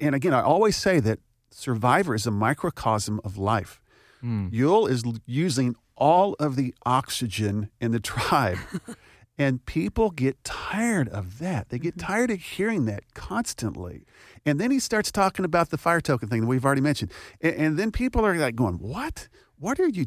and 0.00 0.14
again, 0.14 0.34
I 0.34 0.42
always 0.42 0.76
say 0.76 1.00
that 1.00 1.20
Survivor 1.50 2.14
is 2.14 2.26
a 2.26 2.30
microcosm 2.30 3.20
of 3.24 3.36
life. 3.36 3.80
Hmm. 4.20 4.48
Yul 4.48 4.88
is 4.88 5.02
using 5.26 5.74
all 5.96 6.34
of 6.34 6.56
the 6.56 6.74
oxygen 6.84 7.70
in 7.80 7.92
the 7.92 8.00
tribe. 8.00 8.58
and 9.38 9.64
people 9.66 10.10
get 10.10 10.42
tired 10.44 11.08
of 11.08 11.38
that. 11.38 11.68
They 11.68 11.78
get 11.78 11.96
mm-hmm. 11.96 12.06
tired 12.06 12.30
of 12.30 12.40
hearing 12.40 12.86
that 12.86 13.14
constantly. 13.14 14.04
And 14.44 14.60
then 14.60 14.70
he 14.70 14.78
starts 14.78 15.10
talking 15.10 15.44
about 15.44 15.70
the 15.70 15.78
fire 15.78 16.00
token 16.00 16.28
thing 16.28 16.42
that 16.42 16.46
we've 16.46 16.64
already 16.64 16.80
mentioned. 16.80 17.12
And, 17.40 17.54
and 17.54 17.78
then 17.78 17.90
people 17.92 18.24
are 18.24 18.34
like 18.34 18.56
going, 18.56 18.74
What? 18.74 19.28
What 19.58 19.78
are 19.78 19.88
you? 19.88 20.06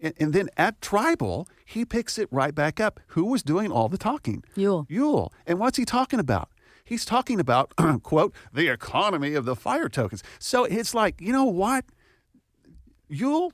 And, 0.00 0.14
and 0.18 0.32
then 0.32 0.48
at 0.56 0.80
tribal, 0.80 1.48
he 1.64 1.84
picks 1.84 2.18
it 2.18 2.28
right 2.30 2.54
back 2.54 2.80
up. 2.80 3.00
Who 3.08 3.24
was 3.24 3.42
doing 3.42 3.72
all 3.72 3.88
the 3.88 3.98
talking? 3.98 4.44
Yul. 4.56 4.88
Yul. 4.88 5.30
And 5.46 5.58
what's 5.58 5.76
he 5.76 5.84
talking 5.84 6.20
about? 6.20 6.50
He's 6.84 7.04
talking 7.04 7.38
about, 7.40 7.74
quote, 8.02 8.34
the 8.52 8.68
economy 8.68 9.34
of 9.34 9.44
the 9.44 9.56
fire 9.56 9.88
tokens. 9.88 10.22
So 10.38 10.64
it's 10.64 10.94
like, 10.94 11.20
you 11.20 11.32
know 11.32 11.44
what? 11.44 11.84
Yul, 13.10 13.50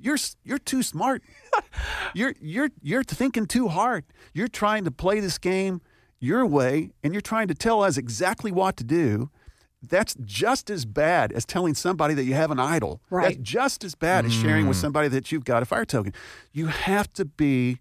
you're 0.00 0.18
you're 0.44 0.58
too 0.58 0.82
smart. 0.82 1.22
you're 2.14 2.34
you're 2.40 2.70
you're 2.82 3.04
thinking 3.04 3.46
too 3.46 3.68
hard. 3.68 4.04
You're 4.32 4.48
trying 4.48 4.84
to 4.84 4.90
play 4.90 5.20
this 5.20 5.38
game 5.38 5.80
your 6.20 6.44
way, 6.46 6.90
and 7.02 7.12
you're 7.12 7.20
trying 7.20 7.48
to 7.48 7.54
tell 7.54 7.82
us 7.82 7.96
exactly 7.96 8.50
what 8.52 8.76
to 8.76 8.84
do. 8.84 9.30
That's 9.80 10.16
just 10.24 10.70
as 10.70 10.84
bad 10.84 11.32
as 11.32 11.44
telling 11.44 11.74
somebody 11.74 12.14
that 12.14 12.24
you 12.24 12.34
have 12.34 12.50
an 12.50 12.58
idol. 12.58 13.00
Right. 13.10 13.36
That's 13.36 13.36
just 13.36 13.84
as 13.84 13.94
bad 13.94 14.24
as 14.24 14.32
sharing 14.32 14.66
with 14.66 14.76
mm. 14.76 14.80
somebody 14.80 15.08
that 15.08 15.30
you've 15.30 15.44
got 15.44 15.62
a 15.62 15.66
fire 15.66 15.84
token. 15.84 16.12
You 16.52 16.66
have 16.66 17.12
to 17.12 17.24
be 17.24 17.78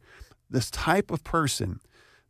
this 0.50 0.70
type 0.70 1.10
of 1.10 1.24
person 1.24 1.80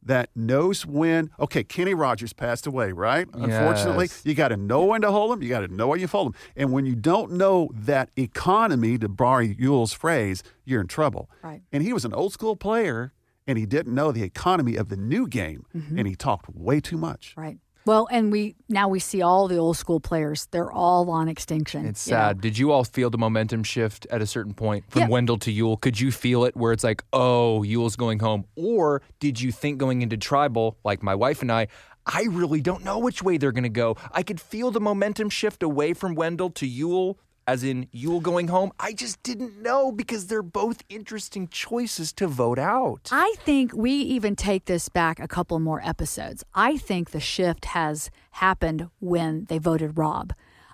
that 0.01 0.29
knows 0.35 0.85
when. 0.85 1.31
Okay, 1.39 1.63
Kenny 1.63 1.93
Rogers 1.93 2.33
passed 2.33 2.65
away, 2.65 2.91
right? 2.91 3.27
Unfortunately, 3.33 4.09
you 4.23 4.33
got 4.35 4.49
to 4.49 4.57
know 4.57 4.85
when 4.85 5.01
to 5.01 5.11
hold 5.11 5.31
them. 5.31 5.43
You 5.43 5.49
got 5.49 5.61
to 5.61 5.67
know 5.67 5.87
when 5.87 5.99
you 5.99 6.07
fold 6.07 6.33
them. 6.33 6.41
And 6.55 6.71
when 6.71 6.85
you 6.85 6.95
don't 6.95 7.33
know 7.33 7.69
that 7.73 8.09
economy, 8.17 8.97
to 8.97 9.09
borrow 9.09 9.41
Yul's 9.41 9.93
phrase, 9.93 10.43
you're 10.63 10.81
in 10.81 10.87
trouble. 10.87 11.29
Right. 11.43 11.61
And 11.71 11.83
he 11.83 11.93
was 11.93 12.05
an 12.05 12.13
old 12.13 12.31
school 12.31 12.55
player, 12.55 13.11
and 13.45 13.57
he 13.57 13.65
didn't 13.65 13.93
know 13.93 14.11
the 14.11 14.23
economy 14.23 14.75
of 14.75 14.89
the 14.89 14.97
new 14.97 15.27
game, 15.27 15.65
mm-hmm. 15.75 15.97
and 15.97 16.07
he 16.07 16.15
talked 16.15 16.49
way 16.49 16.79
too 16.79 16.97
much. 16.97 17.33
Right. 17.35 17.57
Well, 17.87 18.07
and 18.11 18.33
we 18.33 18.57
now 18.67 18.89
we 18.89 18.99
see 18.99 19.21
all 19.21 19.47
the 19.47 19.55
old 19.55 19.77
school 19.77 20.01
players. 20.01 20.47
They're 20.51 20.69
all 20.71 21.09
on 21.09 21.29
extinction. 21.29 21.85
It's 21.85 22.05
you 22.05 22.11
know. 22.13 22.19
sad. 22.19 22.41
Did 22.41 22.57
you 22.57 22.73
all 22.73 22.83
feel 22.83 23.09
the 23.09 23.17
momentum 23.17 23.63
shift 23.63 24.05
at 24.11 24.21
a 24.21 24.27
certain 24.27 24.53
point 24.53 24.83
from 24.89 25.03
Yeah. 25.03 25.07
Wendell 25.07 25.37
to 25.39 25.53
Yul? 25.53 25.79
Could 25.79 25.97
you 25.97 26.11
feel 26.11 26.43
it 26.43 26.57
where 26.57 26.73
it's 26.73 26.83
like, 26.83 27.01
oh, 27.13 27.63
Yul's 27.65 27.95
going 27.95 28.19
home? 28.19 28.43
Or 28.57 29.01
did 29.21 29.39
you 29.39 29.53
think 29.53 29.77
going 29.77 30.01
into 30.01 30.17
tribal, 30.17 30.77
like 30.83 31.01
my 31.01 31.15
wife 31.15 31.41
and 31.41 31.49
I, 31.49 31.67
I 32.05 32.23
really 32.29 32.59
don't 32.59 32.83
know 32.83 32.99
which 32.99 33.23
way 33.23 33.37
they're 33.37 33.53
going 33.53 33.63
to 33.63 33.69
go? 33.69 33.95
I 34.11 34.21
could 34.21 34.41
feel 34.41 34.69
the 34.69 34.81
momentum 34.81 35.29
shift 35.29 35.63
away 35.63 35.93
from 35.93 36.13
Wendell 36.13 36.49
to 36.51 36.67
Yul, 36.67 37.15
as 37.47 37.63
in 37.63 37.87
Yul 37.95 38.21
going 38.21 38.49
home. 38.49 38.71
I 38.79 38.91
just 38.91 39.23
didn't 39.23 39.61
know 39.61 39.91
because 39.91 40.27
they're 40.27 40.43
both 40.43 40.83
interesting 40.89 41.47
choices 41.47 42.11
to 42.13 42.27
vote 42.27 42.59
out. 42.59 43.09
I 43.11 43.35
think 43.39 43.71
we 43.73 43.91
even 43.93 44.35
take 44.35 44.65
this 44.65 44.89
back 44.89 45.19
a 45.19 45.27
couple 45.27 45.57
more 45.59 45.81
episodes. 45.83 46.43
I 46.53 46.77
think 46.77 47.11
the 47.11 47.21
shift 47.21 47.65
has 47.65 48.11
happened 48.31 48.89
when 48.99 49.45
they 49.45 49.57
voted 49.57 49.97
Rob. 49.97 50.33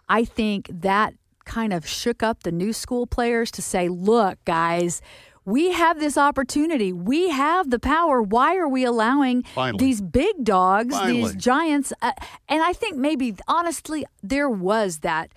I 0.09 0.25
think 0.25 0.67
that 0.71 1.13
kind 1.45 1.73
of 1.73 1.87
shook 1.87 2.23
up 2.23 2.43
the 2.43 2.51
new 2.51 2.73
school 2.73 3.05
players 3.05 3.51
to 3.51 3.61
say, 3.61 3.87
look, 3.87 4.43
guys, 4.45 5.01
we 5.45 5.73
have 5.73 5.99
this 5.99 6.17
opportunity. 6.17 6.93
We 6.93 7.29
have 7.29 7.69
the 7.69 7.79
power. 7.79 8.21
Why 8.21 8.55
are 8.55 8.67
we 8.67 8.85
allowing 8.85 9.43
Finally. 9.43 9.77
these 9.85 10.01
big 10.01 10.43
dogs, 10.43 10.95
these 11.05 11.35
giants? 11.35 11.91
Uh, 12.01 12.13
and 12.47 12.63
I 12.63 12.71
think 12.73 12.95
maybe, 12.95 13.35
honestly, 13.47 14.05
there 14.21 14.49
was 14.49 14.99
that 14.99 15.33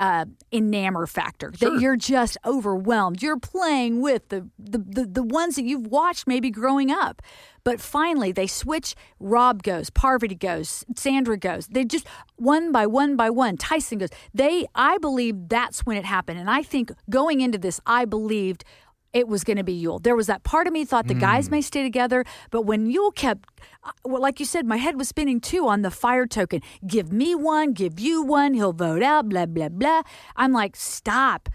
uh, 0.00 0.24
enamor 0.50 1.06
factor 1.06 1.52
that 1.60 1.78
you're 1.78 1.96
just 1.96 2.38
overwhelmed. 2.44 3.22
You're 3.22 3.38
playing 3.38 4.00
with 4.00 4.30
the, 4.30 4.48
the, 4.58 4.78
the, 4.78 5.06
the 5.06 5.22
ones 5.22 5.56
that 5.56 5.64
you've 5.64 5.86
watched 5.86 6.26
maybe 6.26 6.50
growing 6.50 6.90
up. 6.90 7.20
But 7.62 7.82
finally, 7.82 8.32
they 8.32 8.46
switch. 8.46 8.94
Rob 9.20 9.62
goes, 9.62 9.90
Parvati 9.90 10.34
goes, 10.34 10.86
Sandra 10.96 11.36
goes. 11.36 11.66
They 11.66 11.84
just 11.84 12.06
one 12.36 12.72
by 12.72 12.86
one 12.86 13.14
by 13.14 13.28
one. 13.28 13.58
Tyson 13.58 13.98
goes. 13.98 14.08
They, 14.32 14.66
I 14.74 14.96
believe 14.96 15.50
that's 15.50 15.84
when 15.84 15.98
it 15.98 16.06
happened. 16.06 16.40
And 16.40 16.48
I 16.48 16.62
think 16.62 16.90
going 17.10 17.42
into 17.42 17.58
this, 17.58 17.78
I 17.84 18.06
believed 18.06 18.64
it 19.12 19.26
was 19.28 19.42
going 19.44 19.56
to 19.56 19.64
be 19.64 19.80
Yul. 19.82 20.02
There 20.02 20.14
was 20.14 20.28
that 20.28 20.42
part 20.44 20.66
of 20.66 20.72
me 20.72 20.84
thought 20.84 21.08
the 21.08 21.14
guys 21.14 21.50
may 21.50 21.60
stay 21.60 21.82
together, 21.82 22.24
but 22.50 22.62
when 22.62 22.92
Yul 22.92 23.14
kept, 23.14 23.48
uh, 23.82 23.90
well, 24.04 24.22
like 24.22 24.38
you 24.38 24.46
said, 24.46 24.66
my 24.66 24.76
head 24.76 24.96
was 24.96 25.08
spinning 25.08 25.40
too 25.40 25.66
on 25.66 25.82
the 25.82 25.90
fire 25.90 26.26
token. 26.26 26.60
Give 26.86 27.12
me 27.12 27.34
one, 27.34 27.72
give 27.72 27.98
you 27.98 28.22
one, 28.22 28.54
he'll 28.54 28.72
vote 28.72 29.02
out, 29.02 29.28
blah, 29.28 29.46
blah, 29.46 29.68
blah. 29.68 30.02
I'm 30.36 30.52
like, 30.52 30.76
stop. 30.76 31.48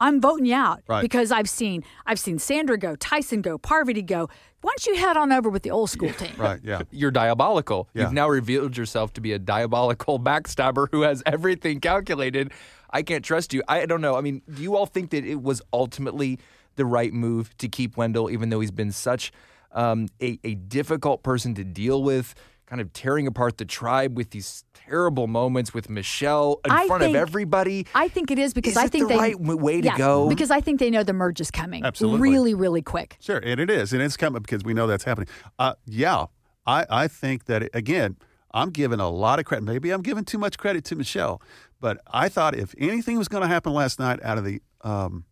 I'm 0.00 0.20
voting 0.20 0.46
you 0.46 0.54
out 0.54 0.82
Right. 0.86 1.00
because 1.02 1.32
I've 1.32 1.48
seen 1.48 1.82
I've 2.06 2.20
seen 2.20 2.38
Sandra 2.38 2.78
go, 2.78 2.94
Tyson 2.94 3.42
go, 3.42 3.58
Parvati 3.58 4.02
go. 4.02 4.28
Why 4.60 4.70
don't 4.76 4.86
you 4.86 4.96
head 4.96 5.16
on 5.16 5.32
over 5.32 5.48
with 5.50 5.62
the 5.64 5.70
old 5.72 5.90
school 5.90 6.12
team? 6.12 6.30
Right. 6.36 6.60
Yeah. 6.62 6.82
You're 6.92 7.10
diabolical. 7.10 7.88
Yeah. 7.94 8.02
You've 8.04 8.12
now 8.12 8.28
revealed 8.28 8.76
yourself 8.76 9.12
to 9.14 9.20
be 9.20 9.32
a 9.32 9.38
diabolical 9.40 10.20
backstabber 10.30 10.86
who 10.92 11.02
has 11.02 11.22
everything 11.26 11.80
calculated. 11.80 12.52
I 12.90 13.02
can't 13.02 13.24
trust 13.24 13.52
you. 13.52 13.62
I 13.66 13.86
don't 13.86 14.00
know. 14.00 14.16
I 14.16 14.20
mean, 14.20 14.42
do 14.52 14.62
you 14.62 14.76
all 14.76 14.86
think 14.86 15.10
that 15.10 15.24
it 15.24 15.42
was 15.42 15.62
ultimately 15.72 16.38
the 16.78 16.86
right 16.86 17.12
move 17.12 17.54
to 17.58 17.68
keep 17.68 17.98
Wendell, 17.98 18.30
even 18.30 18.48
though 18.48 18.60
he's 18.60 18.70
been 18.70 18.90
such 18.92 19.30
um, 19.72 20.08
a, 20.22 20.38
a 20.44 20.54
difficult 20.54 21.22
person 21.22 21.54
to 21.56 21.64
deal 21.64 22.02
with, 22.02 22.34
kind 22.64 22.80
of 22.80 22.90
tearing 22.94 23.26
apart 23.26 23.58
the 23.58 23.64
tribe 23.66 24.16
with 24.16 24.30
these 24.30 24.64
terrible 24.72 25.26
moments 25.26 25.74
with 25.74 25.90
Michelle 25.90 26.60
in 26.64 26.70
I 26.70 26.86
front 26.86 27.02
think- 27.02 27.16
of 27.16 27.20
everybody? 27.20 27.86
I 27.94 28.08
think 28.08 28.30
it 28.30 28.38
is 28.38 28.54
because 28.54 28.72
Is 28.72 28.78
I 28.78 28.84
it 28.86 28.90
think 28.92 29.08
the 29.08 29.14
they 29.14 29.20
right 29.20 29.38
way 29.40 29.80
to 29.82 29.86
Yeah, 29.88 29.98
go? 29.98 30.28
because 30.28 30.50
I 30.50 30.60
think 30.62 30.80
they 30.80 30.88
know 30.90 31.02
the 31.02 31.12
merge 31.12 31.40
is 31.40 31.50
coming 31.50 31.84
Absolutely. 31.84 32.20
really 32.30 32.54
really 32.54 32.82
quick. 32.82 33.16
Sure, 33.20 33.38
and 33.38 33.60
it 33.60 33.68
is, 33.70 33.92
and 33.92 34.00
it's 34.02 34.16
coming 34.16 34.40
because 34.42 34.64
we 34.64 34.72
know 34.74 34.86
that's 34.86 35.04
happening. 35.04 35.28
Uh, 35.58 35.74
yeah, 35.86 36.26
I, 36.66 36.86
I 36.90 37.08
think 37.08 37.44
that 37.44 37.64
it, 37.64 37.70
again, 37.74 38.16
I'm 38.52 38.70
giving 38.70 39.00
a 39.00 39.08
lot 39.10 39.38
of 39.38 39.44
credit. 39.44 39.64
Maybe 39.64 39.90
I'm 39.90 40.02
giving 40.02 40.24
too 40.24 40.38
much 40.38 40.56
credit 40.58 40.84
to 40.86 40.96
Michelle, 40.96 41.42
but 41.80 42.00
I 42.10 42.28
thought 42.30 42.54
if 42.56 42.74
anything 42.78 43.18
was 43.18 43.28
going 43.28 43.42
to 43.42 43.48
happen 43.48 43.72
last 43.74 43.98
night 43.98 44.20
out 44.22 44.38
of 44.38 44.44
the 44.44 44.60
um, 44.82 45.24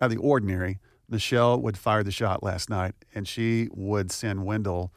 out 0.00 0.06
of 0.06 0.10
the 0.10 0.18
ordinary, 0.18 0.78
Michelle 1.08 1.60
would 1.60 1.78
fire 1.78 2.02
the 2.02 2.10
shot 2.10 2.42
last 2.42 2.68
night, 2.68 2.94
and 3.14 3.26
she 3.26 3.68
would 3.72 4.10
send 4.10 4.44
Wendell 4.44 4.92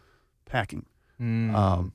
packing. 0.45 0.85
Um, 1.55 1.93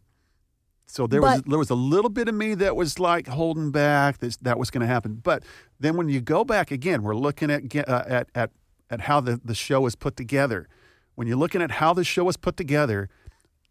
so 0.86 1.06
there 1.06 1.20
was 1.22 1.42
there 1.42 1.58
was 1.58 1.70
a 1.70 1.74
little 1.74 2.10
bit 2.10 2.28
of 2.28 2.34
me 2.34 2.54
that 2.54 2.76
was 2.76 2.98
like 2.98 3.26
holding 3.26 3.70
back 3.70 4.18
that 4.18 4.36
that 4.42 4.58
was 4.58 4.70
going 4.70 4.82
to 4.82 4.86
happen. 4.86 5.14
But 5.16 5.42
then 5.80 5.96
when 5.96 6.08
you 6.08 6.20
go 6.20 6.44
back 6.44 6.70
again, 6.70 7.02
we're 7.02 7.16
looking 7.16 7.50
at 7.50 7.74
uh, 7.88 8.04
at 8.06 8.28
at 8.34 8.50
at 8.90 9.00
how 9.02 9.20
the 9.20 9.40
the 9.44 9.54
show 9.54 9.86
is 9.86 9.96
put 9.96 10.16
together. 10.16 10.68
When 11.16 11.26
you're 11.26 11.36
looking 11.36 11.62
at 11.62 11.72
how 11.72 11.94
the 11.94 12.04
show 12.04 12.28
is 12.28 12.36
put 12.36 12.56
together, 12.56 13.08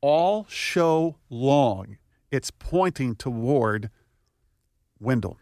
all 0.01 0.45
show 0.49 1.17
long, 1.29 1.97
it's 2.31 2.51
pointing 2.51 3.15
toward 3.15 3.89
Wendell. 4.99 5.37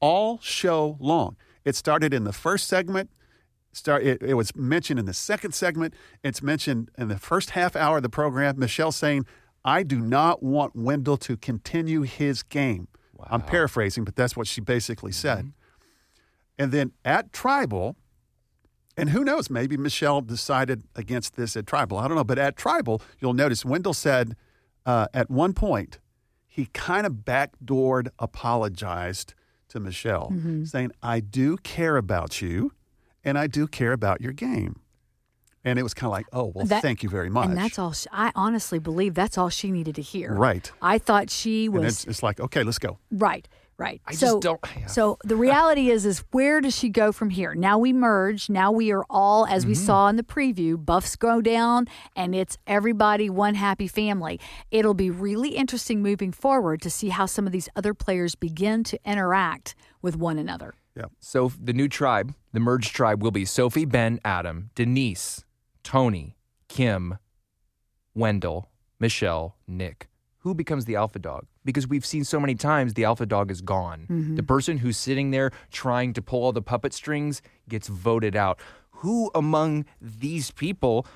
All 0.00 0.38
show 0.42 0.96
long. 1.00 1.36
It 1.64 1.74
started 1.74 2.14
in 2.14 2.24
the 2.24 2.32
first 2.32 2.68
segment. 2.68 3.10
Start. 3.78 4.02
It, 4.04 4.22
it 4.22 4.34
was 4.34 4.54
mentioned 4.54 4.98
in 4.98 5.06
the 5.06 5.14
second 5.14 5.52
segment. 5.54 5.94
It's 6.22 6.42
mentioned 6.42 6.90
in 6.98 7.08
the 7.08 7.18
first 7.18 7.50
half 7.50 7.76
hour 7.76 7.98
of 7.98 8.02
the 8.02 8.08
program. 8.08 8.58
Michelle 8.58 8.92
saying, 8.92 9.26
"I 9.64 9.82
do 9.82 10.00
not 10.00 10.42
want 10.42 10.76
Wendell 10.76 11.16
to 11.18 11.36
continue 11.36 12.02
his 12.02 12.42
game." 12.42 12.88
I'm 13.30 13.42
paraphrasing, 13.42 14.04
but 14.04 14.14
that's 14.14 14.36
what 14.36 14.46
she 14.46 14.60
basically 14.60 15.12
said. 15.12 15.52
And 16.56 16.70
then 16.72 16.92
at 17.04 17.32
Tribal, 17.32 17.96
and 18.96 19.10
who 19.10 19.24
knows, 19.24 19.50
maybe 19.50 19.76
Michelle 19.76 20.20
decided 20.20 20.82
against 20.94 21.36
this 21.36 21.56
at 21.56 21.66
Tribal. 21.66 21.98
I 21.98 22.06
don't 22.08 22.16
know. 22.16 22.24
But 22.24 22.38
at 22.38 22.56
Tribal, 22.56 23.02
you'll 23.20 23.34
notice 23.34 23.64
Wendell 23.64 23.94
said 23.94 24.36
uh, 24.86 25.06
at 25.12 25.30
one 25.30 25.52
point, 25.52 25.98
he 26.46 26.66
kind 26.72 27.06
of 27.06 27.12
backdoored 27.24 28.08
apologized 28.18 29.34
to 29.68 29.78
Michelle, 29.80 30.32
saying, 30.64 30.92
I 31.02 31.20
do 31.20 31.56
care 31.58 31.96
about 31.96 32.40
you 32.40 32.72
and 33.28 33.38
I 33.38 33.46
do 33.46 33.66
care 33.66 33.92
about 33.92 34.20
your 34.20 34.32
game. 34.32 34.80
And 35.64 35.78
it 35.78 35.82
was 35.82 35.92
kind 35.92 36.06
of 36.06 36.12
like, 36.12 36.26
oh, 36.32 36.52
well, 36.54 36.64
That- 36.66 36.82
thank 36.82 37.02
you 37.02 37.08
very 37.08 37.28
much. 37.28 37.48
And 37.48 37.56
that's 37.58 37.78
all. 37.78 37.92
She, 37.92 38.06
I 38.12 38.32
honestly 38.34 38.78
believe 38.78 39.14
that's 39.14 39.36
all 39.36 39.50
she 39.50 39.70
needed 39.70 39.96
to 39.96 40.02
hear. 40.02 40.32
Right. 40.32 40.70
I 40.80 40.98
thought 40.98 41.30
she 41.30 41.66
And 41.66 41.74
was 41.74 41.84
it's, 41.84 42.04
it's 42.06 42.22
like, 42.22 42.40
okay, 42.40 42.62
let's 42.62 42.78
go. 42.78 42.98
Right, 43.10 43.46
right. 43.76 44.00
I 44.06 44.12
just 44.12 44.20
so, 44.20 44.40
don't- 44.40 44.60
yeah. 44.78 44.86
So 44.86 45.18
the 45.24 45.34
reality 45.36 45.90
is, 45.90 46.06
is 46.06 46.22
where 46.30 46.60
does 46.60 46.74
she 46.76 46.88
go 46.88 47.10
from 47.12 47.30
here? 47.30 47.54
Now 47.54 47.76
we 47.76 47.92
merge. 47.92 48.48
Now 48.48 48.70
we 48.70 48.92
are 48.92 49.04
all, 49.10 49.46
as 49.46 49.62
Mm-hmm. 49.64 49.68
we 49.70 49.74
saw 49.74 50.08
in 50.08 50.16
the 50.16 50.22
preview, 50.22 50.82
buffs 50.82 51.16
go 51.16 51.40
down, 51.42 51.86
and 52.16 52.34
it's 52.36 52.56
everybody 52.66 53.28
one 53.28 53.56
happy 53.56 53.88
family. 53.88 54.40
It'll 54.70 54.94
be 54.94 55.10
really 55.10 55.50
interesting 55.50 56.00
moving 56.02 56.32
forward 56.32 56.80
to 56.82 56.88
see 56.88 57.08
how 57.10 57.26
some 57.26 57.46
of 57.46 57.52
these 57.52 57.68
other 57.76 57.94
players 57.94 58.36
begin 58.36 58.84
to 58.84 58.98
interact 59.04 59.74
with 60.00 60.16
one 60.16 60.38
another. 60.38 60.74
Yeah. 60.98 61.04
So 61.20 61.52
the 61.62 61.72
new 61.72 61.88
tribe, 61.88 62.34
the 62.52 62.60
merged 62.60 62.94
tribe, 62.94 63.22
will 63.22 63.30
be 63.30 63.44
Sophie, 63.44 63.84
Ben, 63.84 64.18
Adam, 64.24 64.70
Denise, 64.74 65.44
Tony, 65.84 66.36
Kim, 66.68 67.18
Wendell, 68.14 68.68
Michelle, 68.98 69.56
Nick. 69.66 70.08
Who 70.38 70.54
becomes 70.54 70.84
the 70.86 70.96
alpha 70.96 71.18
dog? 71.18 71.46
Because 71.64 71.86
we've 71.86 72.06
seen 72.06 72.24
so 72.24 72.40
many 72.40 72.54
times 72.54 72.94
the 72.94 73.04
alpha 73.04 73.26
dog 73.26 73.50
is 73.50 73.60
gone. 73.60 74.06
Mm-hmm. 74.10 74.36
The 74.36 74.42
person 74.42 74.78
who's 74.78 74.96
sitting 74.96 75.30
there 75.30 75.50
trying 75.70 76.12
to 76.14 76.22
pull 76.22 76.42
all 76.44 76.52
the 76.52 76.62
puppet 76.62 76.92
strings 76.92 77.42
gets 77.68 77.88
voted 77.88 78.34
out. 78.34 78.58
Who 78.90 79.30
among 79.34 79.84
these 80.00 80.50
people 80.50 81.06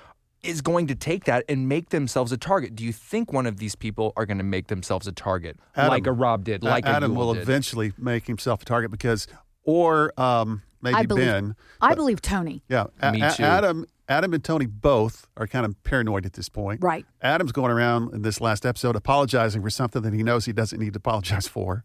is 0.42 0.61
going 0.61 0.88
to 0.88 0.95
take 0.95 1.25
that 1.25 1.45
and 1.49 1.68
make 1.68 1.90
themselves 1.90 2.33
a 2.33 2.37
target? 2.37 2.75
Do 2.75 2.85
you 2.85 2.92
think 2.92 3.33
one 3.33 3.47
of 3.47 3.59
these 3.59 3.75
people 3.75 4.12
are 4.16 4.27
going 4.27 4.38
to 4.38 4.45
make 4.45 4.66
themselves 4.66 5.07
a 5.07 5.12
target, 5.12 5.59
Adam- 5.75 5.90
like 5.90 6.07
a 6.07 6.12
Rob 6.12 6.45
did, 6.45 6.62
like 6.62 6.85
Adam 6.85 7.14
will 7.14 7.35
did? 7.35 7.42
eventually 7.42 7.92
make 7.97 8.27
himself 8.27 8.62
a 8.62 8.64
target 8.64 8.90
because, 8.90 9.27
or 9.64 10.12
um, 10.20 10.62
maybe 10.81 10.96
I 10.96 11.03
believe. 11.05 11.25
Ben. 11.27 11.57
I 11.81 11.94
believe 11.94 12.20
Tony. 12.22 12.62
Yeah, 12.68 12.87
A- 13.01 13.12
Me 13.12 13.20
too. 13.37 13.42
Adam, 13.42 13.87
Adam 14.09 14.35
and 14.35 14.42
Tony 14.44 14.66
both 14.66 15.27
are 15.37 15.46
kind 15.46 15.64
of 15.64 15.81
paranoid 15.85 16.27
at 16.27 16.35
this 16.35 16.48
point. 16.48 16.83
Right. 16.83 17.07
Adam's 17.22 17.53
going 17.53 17.70
around 17.70 18.12
in 18.14 18.22
this 18.22 18.40
last 18.40 18.66
episode 18.66 18.96
apologizing 18.96 19.62
for 19.62 19.70
something 19.70 20.03
that 20.03 20.12
he 20.12 20.22
knows 20.22 20.44
he 20.44 20.53
doesn't 20.53 20.79
need 20.81 20.92
to 20.94 20.98
apologize 20.98 21.46
for. 21.48 21.85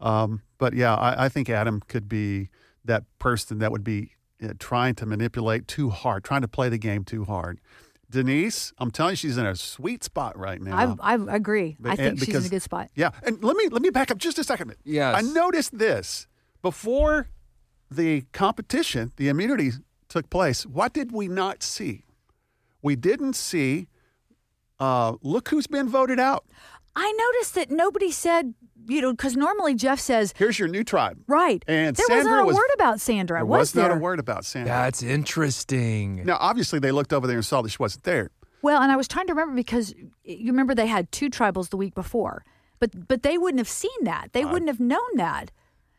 Um, 0.00 0.42
but 0.58 0.74
yeah, 0.74 0.94
I, 0.94 1.26
I 1.26 1.28
think 1.28 1.48
Adam 1.48 1.80
could 1.86 2.08
be 2.08 2.48
that 2.84 3.04
person 3.18 3.58
that 3.58 3.70
would 3.72 3.84
be 3.84 4.10
uh, 4.42 4.52
trying 4.58 4.94
to 4.96 5.06
manipulate 5.06 5.68
too 5.68 5.90
hard, 5.90 6.24
trying 6.24 6.42
to 6.42 6.48
play 6.48 6.68
the 6.68 6.78
game 6.78 7.04
too 7.04 7.24
hard. 7.24 7.60
Denise, 8.10 8.72
I'm 8.78 8.90
telling 8.90 9.12
you, 9.12 9.16
she's 9.16 9.38
in 9.38 9.46
a 9.46 9.56
sweet 9.56 10.04
spot 10.04 10.38
right 10.38 10.60
now. 10.60 10.96
I, 11.00 11.14
I 11.14 11.34
agree. 11.36 11.76
But- 11.80 11.92
I 11.92 11.96
think 11.96 12.08
and 12.10 12.20
she's 12.20 12.34
in 12.34 12.44
a 12.44 12.48
good 12.48 12.62
spot. 12.62 12.90
Yeah, 12.94 13.10
and 13.22 13.42
let 13.42 13.56
me 13.56 13.68
let 13.70 13.82
me 13.82 13.90
back 13.90 14.10
up 14.10 14.18
just 14.18 14.38
a 14.38 14.44
second. 14.44 14.74
Yes. 14.84 15.16
I 15.16 15.20
noticed 15.22 15.76
this 15.78 16.26
before 16.64 17.28
the 17.90 18.22
competition, 18.32 19.12
the 19.16 19.28
immunity 19.28 19.70
took 20.08 20.30
place. 20.30 20.64
What 20.64 20.94
did 20.94 21.12
we 21.12 21.28
not 21.28 21.62
see? 21.62 22.06
We 22.80 22.96
didn't 22.96 23.34
see. 23.34 23.86
Uh, 24.80 25.16
look 25.20 25.50
who's 25.50 25.66
been 25.66 25.88
voted 25.88 26.18
out. 26.18 26.46
I 26.96 27.12
noticed 27.12 27.54
that 27.56 27.70
nobody 27.70 28.10
said, 28.10 28.54
you 28.88 29.02
know, 29.02 29.12
because 29.12 29.36
normally 29.36 29.74
Jeff 29.74 30.00
says, 30.00 30.32
Here's 30.36 30.58
your 30.58 30.68
new 30.68 30.84
tribe. 30.84 31.18
right. 31.26 31.62
And 31.68 31.94
there 31.96 32.06
Sandra 32.06 32.16
was 32.16 32.26
not 32.26 32.40
a 32.42 32.46
was- 32.46 32.56
word 32.56 32.70
about 32.74 33.00
Sandra. 33.00 33.38
There 33.38 33.44
was, 33.44 33.58
was, 33.58 33.72
there? 33.72 33.88
not 33.90 33.98
a 33.98 34.00
word 34.00 34.18
about 34.18 34.46
Sandra. 34.46 34.72
That's 34.72 35.02
interesting. 35.02 36.24
now, 36.24 36.38
obviously, 36.40 36.78
they 36.78 36.92
looked 36.92 37.12
over 37.12 37.26
there 37.26 37.36
and 37.36 37.44
saw 37.44 37.60
that 37.60 37.68
she 37.68 37.76
wasn't 37.78 38.04
there. 38.04 38.30
Well, 38.62 38.80
and 38.80 38.90
I 38.90 38.96
was 38.96 39.06
trying 39.06 39.26
to 39.26 39.34
remember 39.34 39.54
because 39.54 39.94
you 40.24 40.46
remember 40.50 40.74
they 40.74 40.86
had 40.86 41.12
two 41.12 41.28
tribals 41.28 41.68
the 41.68 41.76
week 41.76 41.94
before, 41.94 42.42
but 42.78 43.06
but 43.06 43.22
they 43.22 43.36
wouldn't 43.36 43.58
have 43.58 43.68
seen 43.68 44.00
that. 44.04 44.32
They 44.32 44.46
wouldn't 44.46 44.68
have 44.70 44.80
known 44.80 45.16
that. 45.16 45.50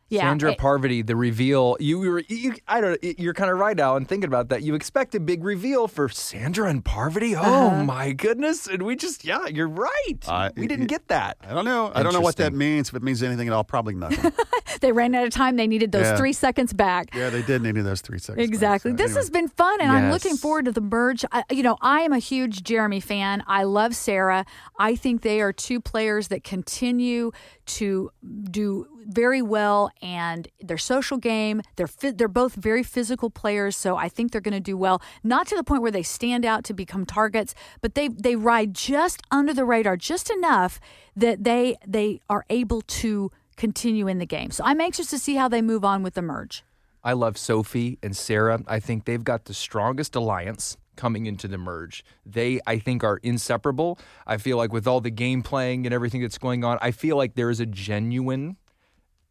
Yeah, 0.07 0.21
Sandra 0.21 0.51
it- 0.51 0.59
Parvati, 0.59 1.01
the 1.01 1.15
reveal. 1.15 1.77
You 1.79 1.99
were, 1.99 2.19
you, 2.27 2.53
I 2.67 2.79
don't. 2.79 3.03
You're 3.19 3.33
kind 3.33 3.49
of 3.49 3.57
right 3.57 3.75
now. 3.75 3.95
And 3.95 4.07
thinking 4.07 4.27
about 4.27 4.49
that, 4.49 4.61
you 4.61 4.75
expect 4.75 5.15
a 5.15 5.19
big 5.19 5.43
reveal 5.43 5.87
for 5.87 6.07
Sandra 6.09 6.69
and 6.69 6.85
Parvati. 6.85 7.35
Oh 7.35 7.39
Uh-huh. 7.41 7.83
my 7.83 8.11
goodness! 8.11 8.67
And 8.67 8.83
we 8.83 8.95
just, 8.95 9.25
yeah, 9.25 9.47
you're 9.47 9.67
right. 9.67 10.17
Uh, 10.27 10.51
we 10.55 10.67
didn't 10.67 10.85
it- 10.85 10.89
get 10.89 11.07
that. 11.07 11.37
I 11.41 11.53
don't 11.53 11.65
know. 11.65 11.91
I 11.95 12.03
don't 12.03 12.13
know 12.13 12.21
what 12.21 12.35
that 12.37 12.53
means. 12.53 12.89
If 12.89 12.95
it 12.95 13.01
means 13.03 13.23
anything 13.23 13.47
at 13.47 13.53
all, 13.53 13.63
probably 13.63 13.95
nothing. 13.95 14.31
they 14.81 14.91
ran 14.91 15.15
out 15.15 15.23
of 15.25 15.31
time. 15.31 15.55
They 15.55 15.65
needed 15.67 15.91
those 15.91 16.03
Yeah. 16.05 16.17
three 16.17 16.33
seconds 16.33 16.71
back. 16.71 17.13
yeah, 17.15 17.31
they 17.31 17.41
did 17.41 17.63
need 17.63 17.71
those 17.75 18.01
three 18.01 18.19
seconds. 18.19 18.37
back. 18.45 18.47
Exactly. 18.53 18.91
So 18.91 18.97
this 18.97 19.05
anyway. 19.11 19.19
has 19.21 19.29
been 19.31 19.47
fun, 19.49 19.81
and 19.81 19.91
I'm 19.91 20.11
looking 20.11 20.37
forward 20.37 20.65
to 20.65 20.71
the 20.71 20.81
merge. 20.81 21.25
I, 21.31 21.43
you 21.49 21.63
know, 21.63 21.77
I 21.81 22.01
am 22.01 22.13
a 22.13 22.19
huge 22.19 22.63
Jeremy 22.63 22.99
fan. 22.99 23.43
I 23.47 23.63
love 23.63 23.95
Sarah. 23.95 24.45
I 24.77 24.95
think 24.95 25.21
they 25.23 25.41
are 25.41 25.51
two 25.51 25.81
players 25.81 26.27
that 26.27 26.43
continue 26.43 27.31
to 27.65 28.11
do 28.49 28.87
very 29.07 29.41
well, 29.41 29.91
and 30.01 30.47
their 30.59 30.77
social 30.77 31.17
game. 31.17 31.61
They're 31.75 31.89
they're 31.99 32.27
both 32.27 32.55
very 32.55 32.83
physical 32.83 33.29
players, 33.29 33.75
so 33.77 33.95
I 33.95 34.09
think 34.09 34.31
they're 34.31 34.41
going 34.41 34.53
to 34.53 34.59
do 34.59 34.77
well. 34.77 35.01
Not 35.23 35.47
to 35.47 35.55
the 35.55 35.63
point 35.63 35.81
where 35.81 35.91
they 35.91 36.03
stand 36.03 36.45
out 36.45 36.63
to 36.65 36.73
become 36.73 37.05
targets, 37.05 37.53
but 37.81 37.95
they 37.95 38.07
they 38.07 38.35
ride 38.35 38.73
just 38.73 39.21
under 39.31 39.53
the 39.53 39.65
radar, 39.65 39.97
just 39.97 40.29
enough 40.29 40.79
that 41.15 41.43
they 41.43 41.75
they 41.85 42.19
are 42.29 42.45
able 42.49 42.81
to 42.81 43.31
continue 43.55 44.07
in 44.07 44.17
the 44.17 44.25
game. 44.25 44.51
So 44.51 44.63
I'm 44.65 44.81
anxious 44.81 45.09
to 45.11 45.19
see 45.19 45.35
how 45.35 45.47
they 45.47 45.61
move 45.61 45.85
on 45.85 46.03
with 46.03 46.15
the 46.15 46.21
merge. 46.21 46.63
I 47.03 47.13
love 47.13 47.37
Sophie 47.37 47.99
and 48.01 48.17
Sarah. 48.17 48.63
I 48.67 48.79
think 48.79 49.05
they've 49.05 49.23
got 49.23 49.45
the 49.45 49.53
strongest 49.53 50.15
alliance 50.15 50.75
coming 50.95 51.25
into 51.25 51.47
the 51.47 51.57
merge. 51.57 52.03
They, 52.25 52.59
I 52.65 52.79
think, 52.79 53.03
are 53.03 53.17
inseparable. 53.17 53.99
I 54.25 54.37
feel 54.37 54.57
like 54.57 54.71
with 54.73 54.87
all 54.87 55.01
the 55.01 55.09
game 55.11 55.41
playing 55.43 55.85
and 55.85 55.93
everything 55.93 56.21
that's 56.21 56.37
going 56.37 56.63
on, 56.63 56.77
I 56.81 56.91
feel 56.91 57.17
like 57.17 57.35
there 57.35 57.49
is 57.49 57.59
a 57.59 57.65
genuine 57.65 58.57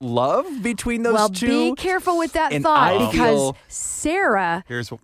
love 0.01 0.47
between 0.63 1.03
those 1.03 1.15
well, 1.15 1.29
two. 1.29 1.71
be 1.71 1.75
careful 1.77 2.19
with 2.19 2.33
that 2.35 2.53
And 2.53 2.63
thought 2.65 2.79
I 2.93 3.11
because 3.11 3.37
feel- 3.39 3.57
Sarah, 3.69 4.65
Here's 4.69 4.91
what. 4.91 5.01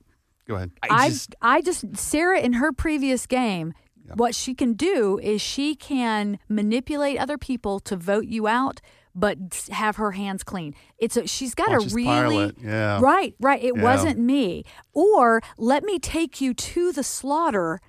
Go 0.46 0.56
ahead. 0.56 0.72
I 0.82 0.88
I, 0.90 1.08
just, 1.08 1.34
I 1.40 1.60
just 1.62 1.96
Sarah 1.96 2.40
in 2.40 2.54
her 2.54 2.72
previous 2.72 3.26
game, 3.26 3.72
what 4.14 4.34
she 4.34 4.54
can 4.54 4.72
do 4.72 5.20
is 5.22 5.40
she 5.40 5.76
can 5.76 6.40
manipulate 6.48 7.18
other 7.18 7.38
people 7.38 7.78
to 7.80 7.94
vote 7.96 8.26
you 8.26 8.48
out, 8.48 8.80
but 9.14 9.38
have 9.70 9.96
her 9.96 10.12
hands 10.12 10.42
clean. 10.44 10.74
It's 10.98 11.16
a, 11.16 11.26
she's 11.26 11.54
got 11.54 11.72
a 11.72 11.80
really 11.94 12.52
yeah. 12.62 13.00
right, 13.00 13.34
right. 13.40 13.62
It 13.62 13.74
Yeah. 13.76 13.82
wasn't 13.82 14.18
me. 14.18 14.64
Or 14.92 15.40
let 15.58 15.82
me 15.84 15.98
take 15.98 16.40
you 16.40 16.54
to 16.54 16.92
the 16.92 17.02
slaughter 17.02 17.80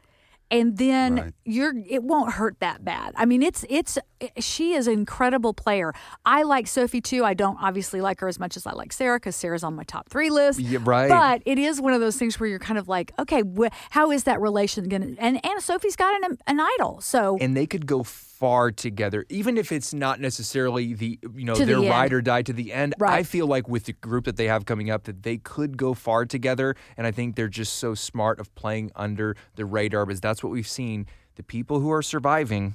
and 0.49 0.77
then 0.77 1.15
Right. 1.15 1.33
you're 1.45 1.73
it 1.87 2.03
won't 2.03 2.33
hurt 2.33 2.59
that 2.59 2.83
bad. 2.83 3.13
I 3.15 3.25
mean, 3.25 3.41
it's 3.41 3.63
it's 3.69 3.97
she 4.37 4.73
is 4.73 4.85
an 4.87 4.93
incredible 4.93 5.53
player. 5.53 5.93
I 6.25 6.43
like 6.43 6.67
Sophie 6.67 6.99
too. 6.99 7.23
I 7.23 7.33
don't 7.33 7.57
obviously 7.61 8.01
like 8.01 8.19
her 8.19 8.27
as 8.27 8.37
much 8.37 8.57
as 8.57 8.67
I 8.67 8.73
like 8.73 8.91
Sarah 8.91 9.15
because 9.17 9.35
Sarah's 9.37 9.63
on 9.63 9.75
my 9.75 9.83
top 9.83 10.09
three 10.09 10.29
list. 10.29 10.59
Yeah, 10.59 10.79
right. 10.83 11.07
But 11.07 11.41
it 11.45 11.57
is 11.57 11.79
one 11.79 11.93
of 11.93 12.01
those 12.01 12.17
things 12.17 12.37
where 12.37 12.49
you're 12.49 12.59
kind 12.59 12.77
of 12.77 12.89
like, 12.89 13.13
okay, 13.17 13.43
wh- 13.43 13.71
how 13.91 14.11
is 14.11 14.25
that 14.25 14.41
relation 14.41 14.89
going 14.89 15.15
to? 15.15 15.21
And 15.21 15.39
and 15.45 15.61
Sophie's 15.61 15.95
got 15.95 16.21
an 16.21 16.37
an 16.47 16.59
idol, 16.59 16.99
so 16.99 17.37
and 17.39 17.55
they 17.55 17.65
could 17.65 17.85
go 17.85 18.03
far 18.41 18.71
together, 18.71 19.23
even 19.29 19.55
if 19.55 19.71
it's 19.71 19.93
not 19.93 20.19
necessarily 20.19 20.95
the 20.95 21.19
you 21.35 21.45
know 21.45 21.53
To 21.53 21.59
the 21.59 21.65
their 21.73 21.77
end. 21.77 21.89
ride 21.89 22.11
or 22.11 22.21
die 22.23 22.41
to 22.41 22.51
the 22.51 22.73
end. 22.73 22.95
I 22.99 23.21
feel 23.21 23.45
like 23.45 23.69
with 23.69 23.85
the 23.85 23.93
group 23.93 24.25
that 24.25 24.35
they 24.35 24.47
have 24.47 24.65
coming 24.65 24.89
up, 24.89 25.03
that 25.03 25.21
they 25.21 25.37
could 25.37 25.77
go 25.77 25.93
far 25.93 26.25
together, 26.25 26.75
and 26.97 27.05
I 27.05 27.11
think 27.11 27.35
they're 27.35 27.47
just 27.47 27.73
so 27.77 27.93
smart 27.93 28.39
of 28.39 28.53
playing 28.55 28.91
under 28.95 29.35
the 29.55 29.65
radar 29.65 30.07
because 30.07 30.19
that's 30.21 30.43
what 30.43 30.51
we've 30.51 30.67
seen. 30.67 31.05
The 31.35 31.43
people 31.43 31.79
who 31.81 31.91
are 31.91 32.01
surviving 32.01 32.73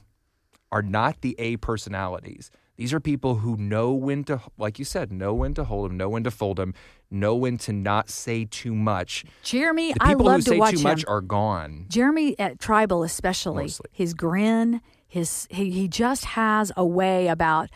are 0.70 0.82
not 0.82 1.20
the 1.20 1.34
A 1.40 1.56
personalities. 1.56 2.50
These 2.76 2.92
are 2.94 3.00
people 3.00 3.36
who 3.36 3.56
know 3.56 3.92
when 3.92 4.22
to, 4.24 4.40
like 4.58 4.78
you 4.78 4.84
said, 4.84 5.10
know 5.10 5.34
when 5.34 5.52
to 5.54 5.64
hold 5.64 5.90
them, 5.90 5.96
know 5.96 6.10
when 6.10 6.22
to 6.24 6.30
fold 6.30 6.58
them, 6.58 6.74
know 7.10 7.34
when 7.34 7.56
to 7.58 7.72
not 7.72 8.08
say 8.10 8.44
too 8.44 8.74
much. 8.74 9.24
Jeremy, 9.42 9.94
The 9.94 10.02
I 10.02 10.08
people 10.10 10.26
love 10.26 10.36
who 10.36 10.42
to 10.42 10.50
say 10.50 10.58
watch 10.58 10.72
too 10.74 10.78
him. 10.78 10.82
much 10.84 11.04
are 11.08 11.22
gone. 11.22 11.86
Jeremy 11.88 12.38
at 12.38 12.58
Tribal, 12.60 13.02
especially 13.02 13.64
Mostly. 13.64 13.86
his 13.92 14.12
grin, 14.14 14.80
his 15.16 15.48
he, 15.50 15.70
he 15.70 15.88
just 15.88 16.24
has 16.24 16.72
a 16.76 16.84
way 16.84 17.28
about. 17.28 17.70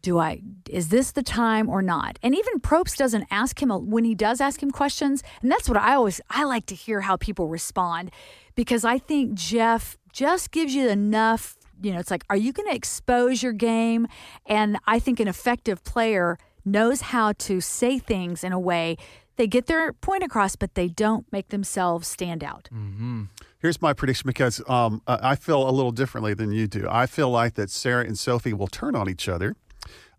Do 0.00 0.18
I 0.18 0.40
is 0.70 0.90
this 0.90 1.10
the 1.10 1.24
time 1.24 1.68
or 1.68 1.82
not? 1.82 2.20
And 2.22 2.32
even 2.32 2.60
Probst 2.60 2.96
doesn't 2.96 3.26
ask 3.32 3.60
him 3.60 3.70
when 3.70 4.04
he 4.04 4.14
does 4.14 4.40
ask 4.40 4.62
him 4.62 4.70
questions, 4.70 5.24
and 5.42 5.50
that's 5.50 5.68
what 5.68 5.76
I 5.76 5.94
always 5.96 6.20
I 6.30 6.44
like 6.44 6.66
to 6.66 6.76
hear 6.76 7.00
how 7.00 7.16
people 7.16 7.48
respond 7.48 8.12
because 8.54 8.84
I 8.84 8.98
think 8.98 9.34
Jeff 9.34 9.98
just 10.12 10.52
gives 10.52 10.72
you 10.72 10.88
enough. 10.88 11.56
You 11.82 11.92
know, 11.92 11.98
it's 11.98 12.12
like, 12.12 12.24
are 12.30 12.36
you 12.36 12.52
going 12.52 12.68
to 12.68 12.74
expose 12.74 13.42
your 13.42 13.52
game? 13.52 14.06
And 14.46 14.78
I 14.86 14.98
think 15.00 15.20
an 15.20 15.28
effective 15.28 15.82
player 15.82 16.38
knows 16.64 17.00
how 17.00 17.32
to 17.32 17.60
say 17.60 17.98
things 17.98 18.44
in 18.44 18.52
a 18.52 18.58
way 18.58 18.96
they 19.38 19.46
get 19.46 19.66
their 19.66 19.92
point 19.92 20.24
across, 20.24 20.56
but 20.56 20.74
they 20.74 20.88
don't 20.88 21.24
make 21.32 21.48
themselves 21.48 22.08
stand 22.08 22.44
out. 22.44 22.68
Mm-hmm. 22.74 23.24
Here's 23.60 23.82
my 23.82 23.92
prediction 23.92 24.26
because 24.28 24.62
um, 24.68 25.02
I 25.06 25.34
feel 25.34 25.68
a 25.68 25.72
little 25.72 25.90
differently 25.90 26.32
than 26.34 26.52
you 26.52 26.66
do. 26.68 26.86
I 26.88 27.06
feel 27.06 27.28
like 27.30 27.54
that 27.54 27.70
Sarah 27.70 28.04
and 28.04 28.16
Sophie 28.18 28.52
will 28.52 28.68
turn 28.68 28.94
on 28.94 29.08
each 29.08 29.28
other. 29.28 29.56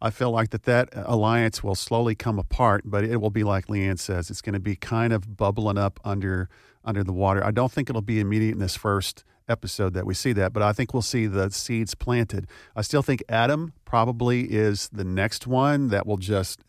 I 0.01 0.09
feel 0.09 0.31
like 0.31 0.49
that 0.49 0.63
that 0.63 0.89
alliance 0.93 1.63
will 1.63 1.75
slowly 1.75 2.15
come 2.15 2.37
apart, 2.39 2.83
but 2.85 3.03
it 3.03 3.17
will 3.17 3.29
be 3.29 3.43
like 3.43 3.67
Leanne 3.67 3.99
says. 3.99 4.29
It's 4.29 4.41
going 4.41 4.53
to 4.53 4.59
be 4.59 4.75
kind 4.75 5.13
of 5.13 5.37
bubbling 5.37 5.77
up 5.77 5.99
under 6.03 6.49
under 6.85 7.03
the 7.03 7.11
water. 7.13 7.43
I 7.45 7.51
don't 7.51 7.71
think 7.71 7.89
it'll 7.89 8.01
be 8.01 8.19
immediate 8.19 8.53
in 8.53 8.59
this 8.59 8.75
first 8.75 9.23
episode 9.49 9.93
that 9.93 10.05
we 10.05 10.13
see 10.13 10.31
that, 10.33 10.53
but 10.53 10.63
I 10.63 10.71
think 10.73 10.93
we'll 10.93 11.01
see 11.01 11.27
the 11.27 11.49
seeds 11.49 11.93
planted. 11.95 12.47
I 12.75 12.81
still 12.81 13.01
think 13.01 13.21
Adam 13.27 13.73
probably 13.83 14.43
is 14.51 14.89
the 14.89 15.03
next 15.03 15.45
one 15.45 15.89
that 15.89 16.07
will 16.07 16.17
just 16.17 16.61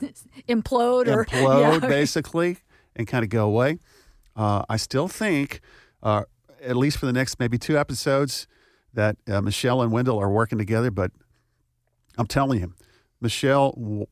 implode 0.48 1.08
or 1.08 1.24
implode 1.24 1.80
Yeah. 1.82 1.88
basically 1.88 2.58
and 2.94 3.06
kind 3.06 3.24
of 3.24 3.30
go 3.30 3.46
away. 3.46 3.78
Uh, 4.36 4.64
I 4.68 4.76
still 4.76 5.08
think, 5.08 5.60
uh, 6.02 6.24
at 6.62 6.76
least 6.76 6.98
for 6.98 7.06
the 7.06 7.12
next 7.12 7.38
maybe 7.38 7.58
two 7.58 7.78
episodes, 7.78 8.46
that 8.94 9.16
uh, 9.28 9.40
Michelle 9.40 9.82
and 9.82 9.90
Wendell 9.90 10.18
are 10.18 10.30
working 10.30 10.58
together. 10.58 10.90
But 10.90 11.10
I'm 12.18 12.26
telling 12.26 12.60
you, 12.60 12.74
Michelle, 13.20 14.06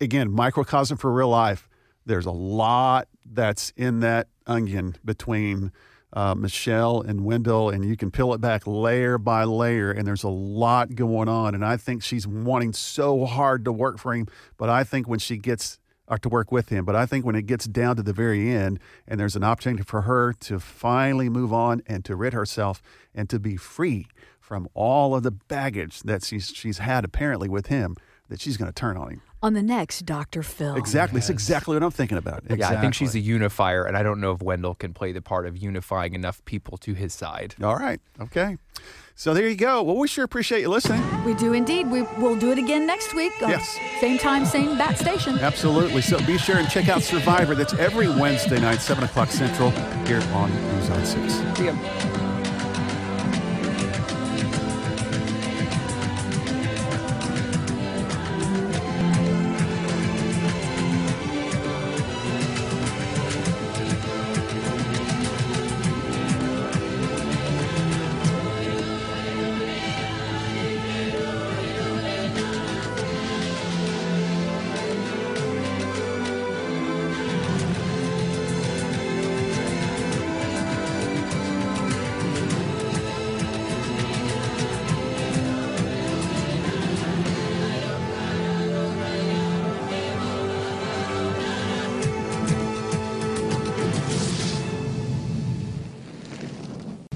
again, 0.00 0.30
microcosm 0.30 0.98
for 0.98 1.12
real 1.12 1.28
life. 1.28 1.68
There's 2.06 2.26
a 2.26 2.32
lot 2.32 3.08
that's 3.24 3.72
in 3.76 4.00
that 4.00 4.28
onion 4.46 4.96
between 5.04 5.72
uh, 6.12 6.34
Michelle 6.34 7.00
and 7.02 7.24
Wendell, 7.24 7.70
and 7.70 7.84
you 7.84 7.96
can 7.96 8.10
peel 8.10 8.34
it 8.34 8.40
back 8.40 8.66
layer 8.66 9.16
by 9.18 9.44
layer, 9.44 9.92
and 9.92 10.06
there's 10.06 10.24
a 10.24 10.28
lot 10.28 10.94
going 10.94 11.28
on. 11.28 11.54
And 11.54 11.64
I 11.64 11.76
think 11.76 12.02
she's 12.02 12.26
wanting 12.26 12.72
so 12.72 13.26
hard 13.26 13.64
to 13.64 13.72
work 13.72 13.98
for 13.98 14.14
him, 14.14 14.26
but 14.56 14.68
I 14.68 14.82
think 14.82 15.06
when 15.06 15.20
she 15.20 15.36
gets 15.36 15.78
or 16.10 16.18
to 16.18 16.28
work 16.28 16.50
with 16.50 16.68
him, 16.68 16.84
but 16.84 16.96
I 16.96 17.06
think 17.06 17.24
when 17.24 17.36
it 17.36 17.46
gets 17.46 17.66
down 17.66 17.96
to 17.96 18.02
the 18.02 18.12
very 18.12 18.50
end, 18.50 18.80
and 19.06 19.18
there's 19.20 19.36
an 19.36 19.44
opportunity 19.44 19.84
for 19.84 20.02
her 20.02 20.32
to 20.34 20.58
finally 20.58 21.28
move 21.28 21.52
on 21.52 21.82
and 21.86 22.04
to 22.04 22.16
rid 22.16 22.32
herself 22.34 22.82
and 23.14 23.30
to 23.30 23.38
be 23.38 23.56
free 23.56 24.08
from 24.40 24.68
all 24.74 25.14
of 25.14 25.22
the 25.22 25.30
baggage 25.30 26.00
that 26.02 26.24
she's 26.24 26.48
she's 26.48 26.78
had 26.78 27.04
apparently 27.04 27.48
with 27.48 27.66
him, 27.66 27.96
that 28.28 28.40
she's 28.40 28.56
going 28.56 28.66
to 28.68 28.74
turn 28.74 28.96
on 28.96 29.10
him. 29.12 29.22
on 29.42 29.54
the 29.54 29.62
next 29.62 30.04
Dr. 30.04 30.42
Phil. 30.42 30.74
Exactly. 30.76 31.18
It's 31.18 31.30
exactly 31.30 31.76
what 31.76 31.82
I'm 31.82 31.90
thinking 31.92 32.18
about. 32.18 32.40
Exactly. 32.40 32.58
Yeah, 32.58 32.76
I 32.76 32.80
think 32.80 32.94
she's 32.94 33.14
a 33.14 33.20
unifier, 33.20 33.84
and 33.84 33.96
I 33.96 34.02
don't 34.02 34.20
know 34.20 34.32
if 34.32 34.42
Wendell 34.42 34.74
can 34.74 34.92
play 34.92 35.12
the 35.12 35.22
part 35.22 35.46
of 35.46 35.56
unifying 35.56 36.14
enough 36.14 36.44
people 36.44 36.76
to 36.78 36.94
his 36.94 37.14
side. 37.14 37.54
All 37.62 37.76
right. 37.76 38.00
Okay. 38.20 38.58
So 39.20 39.34
there 39.34 39.46
you 39.46 39.54
go. 39.54 39.82
Well, 39.82 39.98
we 39.98 40.08
sure 40.08 40.24
appreciate 40.24 40.62
you 40.62 40.70
listening. 40.70 41.02
We 41.26 41.34
do 41.34 41.52
indeed. 41.52 41.90
We 41.90 42.00
will 42.18 42.36
do 42.36 42.52
it 42.52 42.56
again 42.58 42.86
next 42.86 43.14
week. 43.14 43.32
uh, 43.42 43.48
Yes. 43.48 43.76
Same 44.00 44.16
time, 44.16 44.46
same 44.46 44.78
bat 44.78 44.96
station. 44.96 45.38
Absolutely. 45.38 46.00
So 46.00 46.18
be 46.24 46.38
sure 46.38 46.56
and 46.56 46.70
check 46.70 46.88
out 46.88 47.02
Survivor. 47.02 47.54
That's 47.54 47.74
every 47.74 48.08
Wednesday 48.08 48.58
night, 48.58 48.80
7 48.80 49.04
o'clock 49.04 49.30
Central, 49.30 49.72
here 50.06 50.22
on 50.32 50.50
News 50.50 50.88
on 50.88 51.04
6. 51.04 51.34
See 51.58 51.66
ya. 51.66 52.29